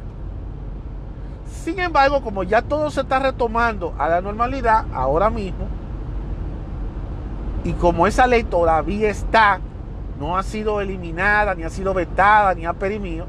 Sin 1.45 1.81
embargo, 1.81 2.23
como 2.23 2.45
ya 2.45 2.63
todo 2.63 2.93
se 2.93 3.01
está 3.01 3.19
retomando 3.19 3.93
a 3.99 4.09
la 4.09 4.21
normalidad 4.21 4.85
ahora 4.95 5.31
mismo, 5.31 5.67
y 7.65 7.73
como 7.73 8.07
esa 8.07 8.29
ley 8.29 8.45
todavía 8.45 9.11
está, 9.11 9.59
no 10.21 10.39
ha 10.39 10.45
sido 10.45 10.81
eliminada, 10.81 11.57
ni 11.57 11.65
ha 11.65 11.71
sido 11.71 11.93
vetada, 11.95 12.55
ni 12.55 12.67
ha 12.67 12.73
perimido, 12.73 13.27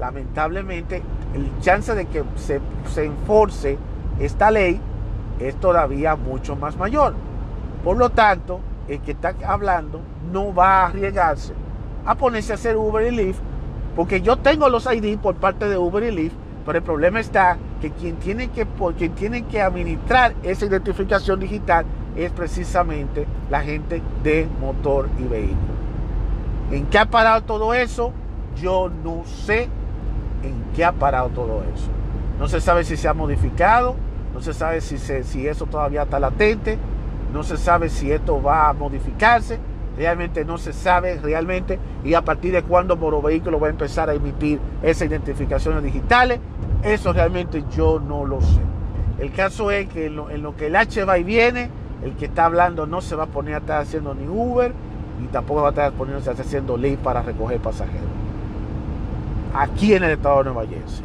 lamentablemente 0.00 1.02
el 1.34 1.50
chance 1.60 1.94
de 1.94 2.06
que 2.06 2.24
se, 2.36 2.62
se 2.86 3.04
enforce 3.04 3.76
esta 4.18 4.50
ley 4.50 4.80
es 5.40 5.56
todavía 5.56 6.16
mucho 6.16 6.56
más 6.56 6.74
mayor. 6.78 7.12
Por 7.84 7.98
lo 7.98 8.08
tanto, 8.08 8.60
el 8.88 9.00
que 9.00 9.12
está 9.12 9.34
hablando 9.46 10.00
no 10.32 10.54
va 10.54 10.82
a 10.82 10.86
arriesgarse 10.86 11.52
a 12.06 12.14
ponerse 12.14 12.52
a 12.52 12.54
hacer 12.54 12.76
Uber 12.76 13.12
y 13.12 13.14
Lyft, 13.14 13.40
porque 13.96 14.22
yo 14.22 14.36
tengo 14.36 14.68
los 14.68 14.86
ID 14.86 15.18
por 15.18 15.34
parte 15.34 15.68
de 15.68 15.76
Uber 15.76 16.04
y 16.04 16.12
Lyft, 16.12 16.36
pero 16.64 16.78
el 16.78 16.84
problema 16.84 17.20
está 17.20 17.58
que 17.80 17.90
quien 17.90 18.16
tiene 18.16 18.48
que, 18.48 18.66
quien 18.96 19.12
tiene 19.14 19.44
que 19.44 19.60
administrar 19.60 20.34
esa 20.42 20.66
identificación 20.66 21.40
digital 21.40 21.84
es 22.14 22.30
precisamente 22.30 23.26
la 23.50 23.60
gente 23.60 24.02
de 24.22 24.48
motor 24.60 25.08
y 25.18 25.24
vehículo. 25.24 25.76
¿En 26.70 26.86
qué 26.86 26.98
ha 26.98 27.06
parado 27.06 27.42
todo 27.42 27.74
eso? 27.74 28.12
Yo 28.56 28.90
no 29.04 29.22
sé 29.24 29.64
en 30.42 30.64
qué 30.74 30.84
ha 30.84 30.92
parado 30.92 31.28
todo 31.28 31.62
eso. 31.74 31.88
No 32.38 32.48
se 32.48 32.60
sabe 32.60 32.84
si 32.84 32.96
se 32.96 33.08
ha 33.08 33.14
modificado, 33.14 33.96
no 34.32 34.40
se 34.40 34.54
sabe 34.54 34.80
si, 34.80 34.98
si 34.98 35.46
eso 35.46 35.66
todavía 35.66 36.02
está 36.02 36.18
latente, 36.18 36.78
no 37.32 37.42
se 37.42 37.56
sabe 37.56 37.88
si 37.88 38.10
esto 38.12 38.42
va 38.42 38.68
a 38.68 38.72
modificarse, 38.72 39.58
realmente 39.96 40.44
no 40.44 40.58
se 40.58 40.72
sabe 40.72 41.18
realmente 41.22 41.78
y 42.04 42.14
a 42.14 42.22
partir 42.22 42.52
de 42.52 42.62
cuándo 42.62 42.96
Moro 42.96 43.22
Vehículo 43.22 43.58
va 43.58 43.68
a 43.68 43.70
empezar 43.70 44.10
a 44.10 44.14
emitir 44.14 44.60
esas 44.82 45.08
identificaciones 45.08 45.82
digitales, 45.82 46.40
eso 46.82 47.12
realmente 47.12 47.64
yo 47.74 48.00
no 48.00 48.24
lo 48.24 48.40
sé. 48.40 48.60
El 49.18 49.32
caso 49.32 49.70
es 49.70 49.88
que 49.88 50.06
en 50.06 50.16
lo, 50.16 50.56
que 50.56 50.66
el 50.66 50.76
H 50.76 51.04
va 51.04 51.18
y 51.18 51.24
viene, 51.24 51.70
el 52.04 52.14
que 52.16 52.26
está 52.26 52.44
hablando 52.44 52.86
no 52.86 53.00
se 53.00 53.16
va 53.16 53.24
a 53.24 53.28
poner 53.28 53.54
a 53.54 53.58
estar 53.58 53.80
haciendo 53.80 54.14
ni 54.14 54.28
Uber 54.28 54.72
y 55.24 55.26
tampoco 55.28 55.62
va 55.62 55.68
a 55.68 55.70
estar 55.70 55.92
poniéndose 55.92 56.28
a 56.28 56.32
estar 56.32 56.46
haciendo 56.46 56.76
ley 56.76 56.96
para 56.96 57.22
recoger 57.22 57.58
pasajeros. 57.58 58.08
Aquí 59.54 59.94
en 59.94 60.04
el 60.04 60.10
estado 60.10 60.38
de 60.38 60.44
Nueva 60.44 60.66
Jersey. 60.66 61.04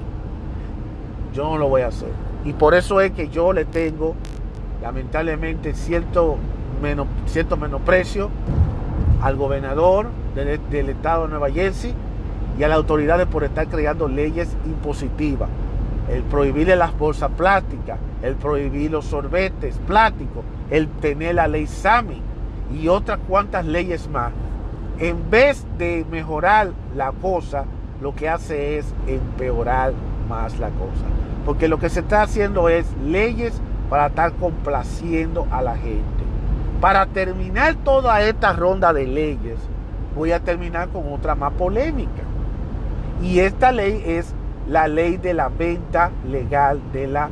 Yo 1.33 1.43
no 1.45 1.57
lo 1.57 1.69
voy 1.69 1.83
a 1.83 1.87
hacer. 1.87 2.09
Y 2.43 2.51
por 2.51 2.73
eso 2.73 2.99
es 2.99 3.11
que 3.11 3.29
yo 3.29 3.53
le 3.53 3.63
tengo 3.63 4.15
lamentablemente 4.81 5.73
cierto, 5.73 6.37
menos, 6.81 7.07
menosprecio 7.59 8.29
al 9.21 9.35
gobernador 9.35 10.07
del, 10.35 10.59
del, 10.69 10.89
estado 10.89 11.23
de 11.23 11.29
Nueva 11.29 11.51
Jersey 11.51 11.93
y 12.57 12.63
a 12.63 12.67
las 12.67 12.77
autoridades 12.77 13.27
por 13.27 13.43
estar 13.43 13.67
creando 13.67 14.07
leyes 14.07 14.55
impositivas. 14.65 15.49
El 16.09 16.23
prohibirle 16.23 16.75
las 16.75 16.97
bolsas 16.97 17.31
plásticas, 17.37 17.99
el 18.21 18.35
prohibir 18.35 18.91
los 18.91 19.05
sorbetes 19.05 19.79
plásticos, 19.87 20.43
el 20.69 20.87
tener 20.87 21.35
la 21.35 21.47
ley 21.47 21.67
SAMI 21.67 22.21
y 22.73 22.87
otras 22.87 23.19
cuantas 23.27 23.65
leyes 23.65 24.09
más. 24.09 24.31
En 24.99 25.29
vez 25.29 25.65
de 25.77 26.05
mejorar 26.11 26.71
la 26.95 27.11
cosa, 27.11 27.65
lo 28.01 28.13
que 28.13 28.27
hace 28.27 28.77
es 28.77 28.93
empeorar 29.07 29.93
más 30.27 30.59
la 30.59 30.69
cosa. 30.69 31.05
Porque 31.45 31.67
lo 31.67 31.79
que 31.79 31.89
se 31.89 32.01
está 32.01 32.23
haciendo 32.23 32.67
es 32.67 32.85
leyes 33.03 33.61
para 33.91 34.07
estar 34.07 34.31
complaciendo 34.31 35.45
a 35.51 35.61
la 35.61 35.75
gente. 35.75 36.23
Para 36.79 37.07
terminar 37.07 37.75
toda 37.75 38.21
esta 38.21 38.53
ronda 38.53 38.93
de 38.93 39.05
leyes, 39.05 39.59
voy 40.15 40.31
a 40.31 40.39
terminar 40.39 40.87
con 40.87 41.11
otra 41.11 41.35
más 41.35 41.51
polémica. 41.51 42.21
Y 43.21 43.39
esta 43.39 43.73
ley 43.73 44.01
es 44.05 44.33
la 44.65 44.87
ley 44.87 45.17
de 45.17 45.33
la 45.33 45.49
venta 45.49 46.09
legal 46.25 46.79
de 46.93 47.07
la 47.07 47.27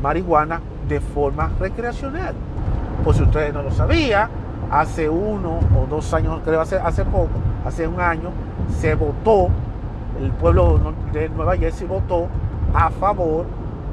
marihuana 0.00 0.60
de 0.88 1.00
forma 1.00 1.50
recreacional. 1.58 2.36
Pues 3.02 3.16
si 3.16 3.24
ustedes 3.24 3.52
no 3.52 3.64
lo 3.64 3.72
sabían, 3.72 4.30
hace 4.70 5.08
uno 5.08 5.58
o 5.76 5.86
dos 5.90 6.14
años, 6.14 6.40
creo 6.44 6.60
hace, 6.60 6.76
hace 6.76 7.04
poco, 7.04 7.34
hace 7.64 7.88
un 7.88 8.00
año, 8.00 8.30
se 8.78 8.94
votó, 8.94 9.48
el 10.22 10.30
pueblo 10.30 10.78
de 11.12 11.28
Nueva 11.30 11.56
Jersey 11.56 11.88
votó 11.88 12.28
a 12.72 12.90
favor 12.90 13.44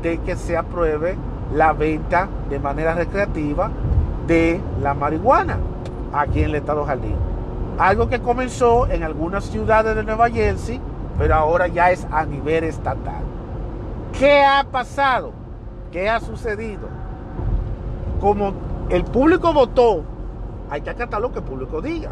de 0.04 0.20
que 0.20 0.36
se 0.36 0.56
apruebe 0.56 1.18
la 1.54 1.74
venta 1.74 2.28
de 2.50 2.60
manera 2.60 2.94
recreativa 2.94 3.70
de 4.28 4.62
la 4.82 4.94
marihuana 4.94 5.58
aquí 6.14 6.40
en 6.40 6.46
el 6.46 6.56
estado 6.56 6.86
Jardín. 6.86 7.16
Algo 7.78 8.08
que 8.08 8.20
comenzó 8.20 8.88
en 8.88 9.04
algunas 9.04 9.46
ciudades 9.46 9.96
de 9.96 10.04
Nueva 10.04 10.30
Jersey, 10.30 10.80
pero 11.18 11.36
ahora 11.36 11.68
ya 11.68 11.92
es 11.92 12.08
a 12.12 12.26
nivel 12.26 12.64
estatal. 12.64 13.24
¿Qué 14.18 14.44
ha 14.44 14.64
pasado? 14.64 15.32
¿Qué 15.92 16.10
ha 16.10 16.20
sucedido? 16.20 16.88
Como 18.22 18.54
el 18.90 19.04
público 19.04 19.54
votó, 19.54 20.04
hay 20.70 20.82
que 20.82 20.90
acatar 20.92 21.20
lo 21.20 21.32
que 21.32 21.40
el 21.40 21.46
público 21.46 21.82
diga. 21.82 22.12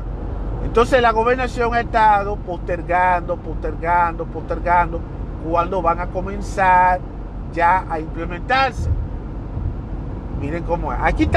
Entonces 0.64 1.02
la 1.02 1.12
gobernación 1.12 1.74
ha 1.74 1.82
estado 1.82 2.36
postergando, 2.36 3.38
postergando, 3.38 4.26
postergando 4.26 5.00
cuando 5.50 5.82
van 5.82 6.00
a 6.00 6.08
comenzar 6.08 7.00
ya 7.54 7.86
a 7.90 8.00
implementarse. 8.00 8.90
Miren 10.42 10.64
cómo 10.64 10.92
es. 10.92 11.00
Aquí 11.02 11.30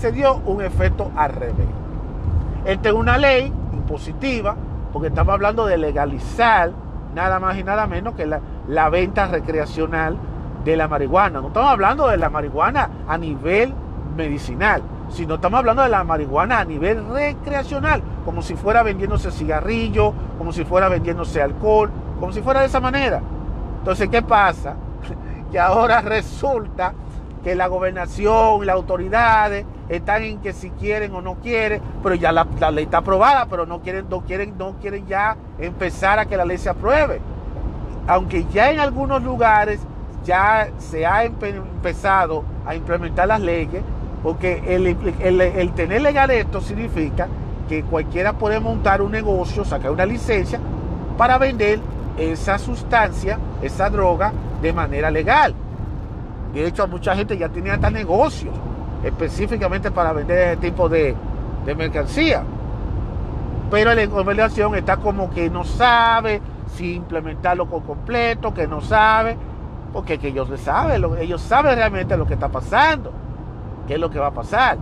se, 0.00 0.12
dio 0.12 0.36
un 0.44 0.60
efecto 0.60 1.12
al 1.16 1.32
revés. 1.32 1.68
Esta 2.64 2.88
es 2.88 2.94
una 2.94 3.16
ley 3.16 3.52
impositiva, 3.72 4.56
porque 4.92 5.08
estamos 5.08 5.32
hablando 5.32 5.64
de 5.64 5.78
legalizar 5.78 6.72
nada 7.14 7.38
más 7.38 7.56
y 7.56 7.62
nada 7.62 7.86
menos 7.86 8.14
que 8.14 8.26
la, 8.26 8.40
la 8.66 8.88
venta 8.90 9.28
recreacional 9.28 10.18
de 10.64 10.76
la 10.76 10.88
marihuana. 10.88 11.40
No 11.40 11.48
estamos 11.48 11.70
hablando 11.70 12.08
de 12.08 12.16
la 12.16 12.30
marihuana 12.30 12.90
a 13.06 13.16
nivel 13.16 13.72
medicinal, 14.16 14.82
sino 15.08 15.36
estamos 15.36 15.58
hablando 15.58 15.82
de 15.82 15.88
la 15.88 16.02
marihuana 16.02 16.58
a 16.58 16.64
nivel 16.64 17.06
recreacional, 17.08 18.02
como 18.24 18.42
si 18.42 18.56
fuera 18.56 18.82
vendiéndose 18.82 19.30
cigarrillo, 19.30 20.12
como 20.36 20.52
si 20.52 20.64
fuera 20.64 20.88
vendiéndose 20.88 21.40
alcohol, 21.40 21.90
como 22.18 22.32
si 22.32 22.42
fuera 22.42 22.60
de 22.60 22.66
esa 22.66 22.80
manera. 22.80 23.20
Entonces, 23.78 24.08
¿qué 24.08 24.20
pasa? 24.20 24.74
Que 25.50 25.58
ahora 25.58 26.02
resulta 26.02 26.92
que 27.42 27.54
la 27.54 27.66
gobernación 27.66 28.62
y 28.62 28.66
las 28.66 28.76
autoridades 28.76 29.64
están 29.88 30.22
en 30.22 30.38
que 30.40 30.52
si 30.52 30.70
quieren 30.70 31.14
o 31.14 31.22
no 31.22 31.36
quieren, 31.36 31.80
pero 32.02 32.14
ya 32.14 32.32
la, 32.32 32.46
ley 32.70 32.84
está 32.84 32.98
aprobada, 32.98 33.46
pero 33.46 33.66
no 33.66 33.80
quieren, 33.80 34.06
no 34.08 34.20
quieren, 34.22 34.56
no 34.58 34.74
quieren 34.80 35.06
ya 35.06 35.36
empezar 35.58 36.18
a 36.18 36.26
que 36.26 36.36
la 36.36 36.44
ley 36.44 36.58
se 36.58 36.68
apruebe. 36.68 37.20
Aunque 38.06 38.44
ya 38.52 38.70
en 38.70 38.80
algunos 38.80 39.22
lugares 39.22 39.80
ya 40.24 40.68
se 40.78 41.06
ha 41.06 41.24
empezado 41.24 42.44
a 42.66 42.74
implementar 42.74 43.28
las 43.28 43.40
leyes, 43.40 43.82
porque 44.22 44.62
el, 44.66 44.86
el 44.86 45.72
tener 45.72 46.02
legal 46.02 46.30
esto 46.30 46.60
significa 46.60 47.28
que 47.68 47.82
cualquiera 47.82 48.32
puede 48.32 48.60
montar 48.60 49.02
un 49.02 49.12
negocio, 49.12 49.64
sacar 49.64 49.90
una 49.90 50.06
licencia 50.06 50.58
para 51.16 51.38
vender 51.38 51.80
esa 52.18 52.58
sustancia, 52.58 53.38
esa 53.62 53.90
droga, 53.90 54.32
de 54.60 54.72
manera 54.72 55.10
legal. 55.10 55.54
De 56.52 56.66
hecho, 56.66 56.86
mucha 56.88 57.14
gente 57.14 57.36
ya 57.36 57.48
tiene 57.48 57.70
hasta 57.70 57.90
negocios 57.90 58.54
específicamente 59.04 59.90
para 59.90 60.12
vender 60.12 60.38
ese 60.38 60.56
tipo 60.56 60.88
de, 60.88 61.14
mercancía. 61.76 62.42
Pero 63.70 63.94
la 63.94 64.06
gobernación 64.06 64.74
está 64.74 64.96
como 64.96 65.28
que 65.30 65.50
no 65.50 65.64
sabe 65.64 66.40
si 66.74 66.94
implementarlo 66.94 67.68
con 67.68 67.82
completo, 67.82 68.54
que 68.54 68.66
no 68.66 68.80
sabe, 68.80 69.36
porque 69.92 70.18
que 70.18 70.28
ellos 70.28 70.48
saben, 70.60 71.04
ellos 71.20 71.42
saben 71.42 71.76
realmente 71.76 72.16
lo 72.16 72.26
que 72.26 72.34
está 72.34 72.48
pasando, 72.48 73.12
qué 73.86 73.94
es 73.94 74.00
lo 74.00 74.08
que 74.08 74.18
va 74.18 74.28
a 74.28 74.32
pasar. 74.32 74.78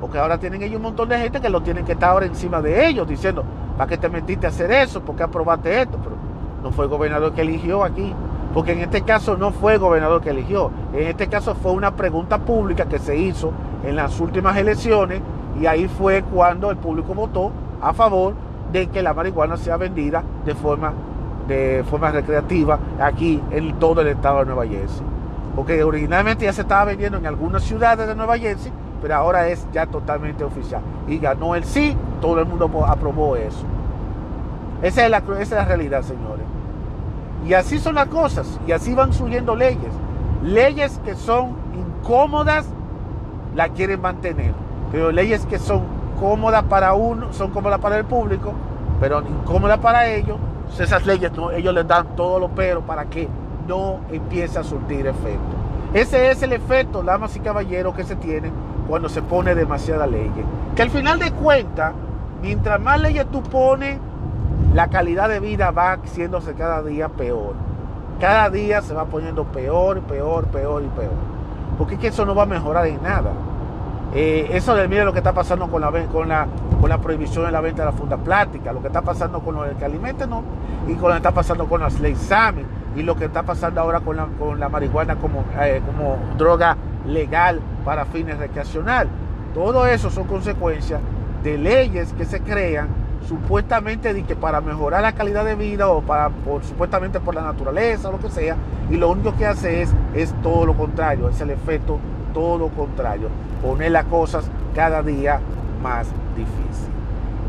Porque 0.00 0.18
ahora 0.18 0.38
tienen 0.38 0.62
ellos 0.62 0.76
un 0.76 0.84
montón 0.84 1.08
de 1.10 1.18
gente 1.18 1.40
que 1.40 1.50
lo 1.50 1.62
tienen 1.62 1.84
que 1.84 1.92
estar 1.92 2.10
ahora 2.10 2.24
encima 2.24 2.62
de 2.62 2.86
ellos, 2.86 3.06
diciendo, 3.06 3.44
¿para 3.76 3.90
qué 3.90 3.98
te 3.98 4.08
metiste 4.08 4.46
a 4.46 4.50
hacer 4.50 4.70
eso? 4.70 5.02
¿Por 5.02 5.16
qué 5.16 5.24
aprobaste 5.24 5.82
esto? 5.82 5.98
Pero 6.02 6.16
no 6.62 6.70
fue 6.70 6.86
el 6.86 6.90
gobernador 6.90 7.32
que 7.34 7.42
eligió 7.42 7.84
aquí. 7.84 8.14
Porque 8.56 8.72
en 8.72 8.80
este 8.80 9.02
caso 9.02 9.36
no 9.36 9.50
fue 9.50 9.74
el 9.74 9.80
gobernador 9.80 10.22
que 10.22 10.30
eligió. 10.30 10.70
En 10.94 11.08
este 11.08 11.26
caso 11.26 11.54
fue 11.54 11.72
una 11.72 11.94
pregunta 11.94 12.38
pública 12.38 12.86
que 12.86 12.98
se 12.98 13.14
hizo 13.14 13.52
en 13.84 13.96
las 13.96 14.18
últimas 14.18 14.56
elecciones 14.56 15.20
y 15.60 15.66
ahí 15.66 15.88
fue 15.88 16.22
cuando 16.22 16.70
el 16.70 16.78
público 16.78 17.12
votó 17.12 17.52
a 17.82 17.92
favor 17.92 18.32
de 18.72 18.86
que 18.86 19.02
la 19.02 19.12
marihuana 19.12 19.58
sea 19.58 19.76
vendida 19.76 20.24
de 20.46 20.54
forma, 20.54 20.94
de 21.46 21.84
forma 21.90 22.10
recreativa 22.10 22.78
aquí 22.98 23.42
en 23.50 23.78
todo 23.78 24.00
el 24.00 24.06
estado 24.06 24.38
de 24.38 24.46
Nueva 24.46 24.66
Jersey. 24.66 25.04
Porque 25.54 25.84
originalmente 25.84 26.46
ya 26.46 26.52
se 26.54 26.62
estaba 26.62 26.86
vendiendo 26.86 27.18
en 27.18 27.26
algunas 27.26 27.62
ciudades 27.62 28.08
de 28.08 28.14
Nueva 28.14 28.38
Jersey, 28.38 28.72
pero 29.02 29.16
ahora 29.16 29.48
es 29.48 29.66
ya 29.70 29.84
totalmente 29.84 30.44
oficial. 30.44 30.80
Y 31.06 31.18
ganó 31.18 31.56
el 31.56 31.64
sí, 31.64 31.94
todo 32.22 32.40
el 32.40 32.46
mundo 32.46 32.70
aprobó 32.86 33.36
eso. 33.36 33.66
Esa 34.80 35.04
es 35.04 35.10
la, 35.10 35.18
esa 35.18 35.40
es 35.40 35.50
la 35.50 35.64
realidad, 35.66 36.00
señores. 36.00 36.55
Y 37.44 37.54
así 37.54 37.78
son 37.78 37.94
las 37.96 38.08
cosas, 38.08 38.58
y 38.66 38.72
así 38.72 38.94
van 38.94 39.12
surgiendo 39.12 39.54
leyes. 39.54 39.92
Leyes 40.42 41.00
que 41.04 41.14
son 41.14 41.56
incómodas, 41.74 42.66
la 43.54 43.68
quieren 43.70 44.00
mantener. 44.00 44.52
Pero 44.92 45.10
leyes 45.10 45.46
que 45.46 45.58
son 45.58 45.82
cómodas 46.18 46.64
para 46.64 46.94
uno, 46.94 47.32
son 47.32 47.50
cómodas 47.50 47.80
para 47.80 47.98
el 47.98 48.04
público, 48.04 48.52
pero 49.00 49.20
incómodas 49.20 49.78
para 49.78 50.06
ellos, 50.06 50.38
esas 50.78 51.06
leyes 51.06 51.30
ellos 51.54 51.74
les 51.74 51.86
dan 51.86 52.16
todos 52.16 52.40
los 52.40 52.50
peros 52.50 52.84
para 52.84 53.04
que 53.04 53.28
no 53.66 54.00
empiece 54.10 54.58
a 54.58 54.64
surtir 54.64 55.06
efecto. 55.06 55.56
Ese 55.94 56.30
es 56.30 56.42
el 56.42 56.52
efecto, 56.52 57.02
damas 57.02 57.34
y 57.36 57.40
caballeros, 57.40 57.94
que 57.94 58.04
se 58.04 58.16
tienen 58.16 58.52
cuando 58.88 59.08
se 59.08 59.22
pone 59.22 59.54
demasiada 59.54 60.06
ley. 60.06 60.30
Que 60.74 60.82
al 60.82 60.90
final 60.90 61.18
de 61.18 61.30
cuentas, 61.32 61.92
mientras 62.42 62.80
más 62.80 63.00
leyes 63.00 63.26
tú 63.30 63.42
pones, 63.42 63.98
la 64.74 64.88
calidad 64.88 65.28
de 65.28 65.40
vida 65.40 65.70
va 65.70 65.92
haciéndose 65.92 66.54
cada 66.54 66.82
día 66.82 67.08
peor. 67.08 67.54
Cada 68.20 68.50
día 68.50 68.82
se 68.82 68.94
va 68.94 69.04
poniendo 69.06 69.44
peor, 69.44 70.00
peor, 70.02 70.46
peor 70.46 70.82
y 70.82 70.88
peor. 70.88 71.12
Porque 71.78 71.94
es 71.94 72.00
que 72.00 72.06
eso 72.08 72.24
no 72.24 72.34
va 72.34 72.44
a 72.44 72.46
mejorar 72.46 72.86
en 72.86 73.02
nada. 73.02 73.32
Eh, 74.14 74.48
eso 74.52 74.74
de 74.74 74.88
mire 74.88 75.04
lo 75.04 75.12
que 75.12 75.18
está 75.18 75.32
pasando 75.32 75.68
con 75.68 75.80
la, 75.80 75.90
con, 75.90 76.28
la, 76.28 76.46
con 76.80 76.88
la 76.88 76.98
prohibición 76.98 77.44
de 77.44 77.50
la 77.50 77.60
venta 77.60 77.82
de 77.82 77.90
la 77.90 77.96
funda 77.96 78.16
plástica, 78.16 78.72
lo 78.72 78.80
que 78.80 78.86
está 78.86 79.02
pasando 79.02 79.40
con 79.40 79.56
los 79.56 79.68
que 79.74 79.84
alimenten 79.84 80.30
¿no? 80.30 80.42
y 80.86 80.94
con 80.94 81.08
lo 81.08 81.10
que 81.10 81.16
está 81.16 81.32
pasando 81.32 81.66
con 81.66 81.80
las 81.80 82.00
leyes 82.00 82.30
y 82.94 83.02
lo 83.02 83.16
que 83.16 83.26
está 83.26 83.42
pasando 83.42 83.80
ahora 83.80 84.00
con 84.00 84.16
la, 84.16 84.26
con 84.38 84.58
la 84.58 84.68
marihuana 84.68 85.16
como, 85.16 85.44
eh, 85.60 85.82
como 85.84 86.16
droga 86.38 86.76
legal 87.06 87.60
para 87.84 88.06
fines 88.06 88.38
recreacionales. 88.38 89.12
Todo 89.52 89.86
eso 89.86 90.10
son 90.10 90.26
consecuencias 90.26 91.00
de 91.42 91.58
leyes 91.58 92.12
que 92.14 92.24
se 92.24 92.40
crean 92.40 92.88
supuestamente 93.28 94.14
de 94.14 94.22
que 94.22 94.36
para 94.36 94.60
mejorar 94.60 95.02
la 95.02 95.12
calidad 95.12 95.44
de 95.44 95.54
vida 95.54 95.88
o 95.88 96.02
para 96.02 96.30
supuestamente 96.62 97.20
por 97.20 97.34
la 97.34 97.42
naturaleza 97.42 98.08
o 98.08 98.12
lo 98.12 98.18
que 98.18 98.30
sea 98.30 98.56
y 98.90 98.96
lo 98.96 99.10
único 99.10 99.36
que 99.36 99.46
hace 99.46 99.82
es 99.82 99.92
es 100.14 100.32
todo 100.42 100.66
lo 100.66 100.74
contrario 100.74 101.28
es 101.28 101.40
el 101.40 101.50
efecto 101.50 101.98
todo 102.32 102.68
contrario 102.68 103.28
poner 103.62 103.92
las 103.92 104.04
cosas 104.04 104.48
cada 104.74 105.02
día 105.02 105.40
más 105.82 106.06
difícil. 106.36 106.92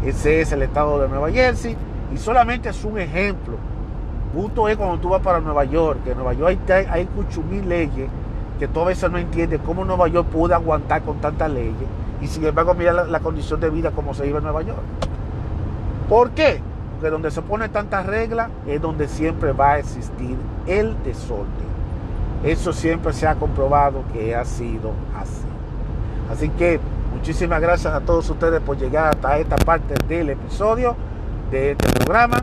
Ese 0.06 0.42
es 0.42 0.52
el 0.52 0.62
estado 0.62 1.00
de 1.02 1.10
Nueva 1.10 1.30
Jersey 1.30 1.76
y 2.14 2.18
solamente 2.18 2.70
es 2.70 2.84
un 2.84 2.98
ejemplo. 3.00 3.58
Justo 4.34 4.68
es 4.70 4.78
cuando 4.78 4.98
tú 5.00 5.10
vas 5.10 5.22
para 5.22 5.40
Nueva 5.40 5.66
York 5.66 6.04
que 6.04 6.12
en 6.12 6.18
Nueva 6.18 6.34
York 6.34 6.58
hay, 6.70 6.86
hay 6.90 7.10
mil 7.50 7.68
leyes 7.68 8.10
que 8.60 8.68
tú 8.68 8.82
a 8.82 8.86
veces 8.86 9.12
no 9.12 9.18
entiendes 9.18 9.60
cómo 9.66 9.86
Nueva 9.86 10.08
York 10.08 10.28
puede 10.30 10.54
aguantar 10.54 11.02
con 11.02 11.18
tantas 11.18 11.52
leyes 11.52 11.76
y 12.22 12.28
sin 12.28 12.46
embargo 12.46 12.74
mira 12.74 12.94
la, 12.94 13.04
la 13.04 13.20
condición 13.20 13.60
de 13.60 13.70
vida 13.70 13.92
como 13.92 14.14
se 14.14 14.24
vive 14.24 14.38
en 14.38 14.44
Nueva 14.46 14.62
York 14.64 14.80
¿Por 16.08 16.32
qué? 16.32 16.62
Porque 16.94 17.10
donde 17.10 17.32
se 17.32 17.42
pone 17.42 17.70
tantas 17.70 18.06
reglas 18.06 18.50
es 18.66 18.82
donde 18.82 19.08
siempre 19.08 19.52
va 19.52 19.74
a 19.74 19.80
existir 19.80 20.38
el 20.66 20.96
desorden. 21.04 21.68
Eso 22.44 22.72
siempre 22.72 23.14
se 23.14 23.28
ha 23.28 23.36
comprobado 23.36 24.04
que 24.14 24.36
ha 24.36 24.46
sido 24.46 24.92
así. 25.20 25.46
Así 26.32 26.50
que 26.50 26.80
muchísimas 27.14 27.62
gracias 27.62 27.94
a 27.94 28.02
todos 28.02 28.30
ustedes 28.30 28.62
por 28.62 28.78
llegar 28.78 29.16
hasta 29.16 29.38
esta 29.38 29.58
parte 29.58 29.96
del 30.08 30.30
episodio 30.30 30.96
de 31.52 31.72
este 31.72 31.90
programa 31.92 32.42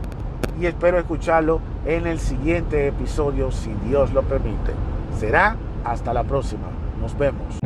y 0.59 0.65
espero 0.65 0.97
escucharlo 0.97 1.59
en 1.85 2.07
el 2.07 2.19
siguiente 2.19 2.87
episodio 2.87 3.51
si 3.51 3.73
Dios 3.87 4.11
lo 4.13 4.23
permite. 4.23 4.73
Será 5.17 5.55
hasta 5.83 6.13
la 6.13 6.23
próxima. 6.23 6.67
Nos 6.99 7.17
vemos. 7.17 7.64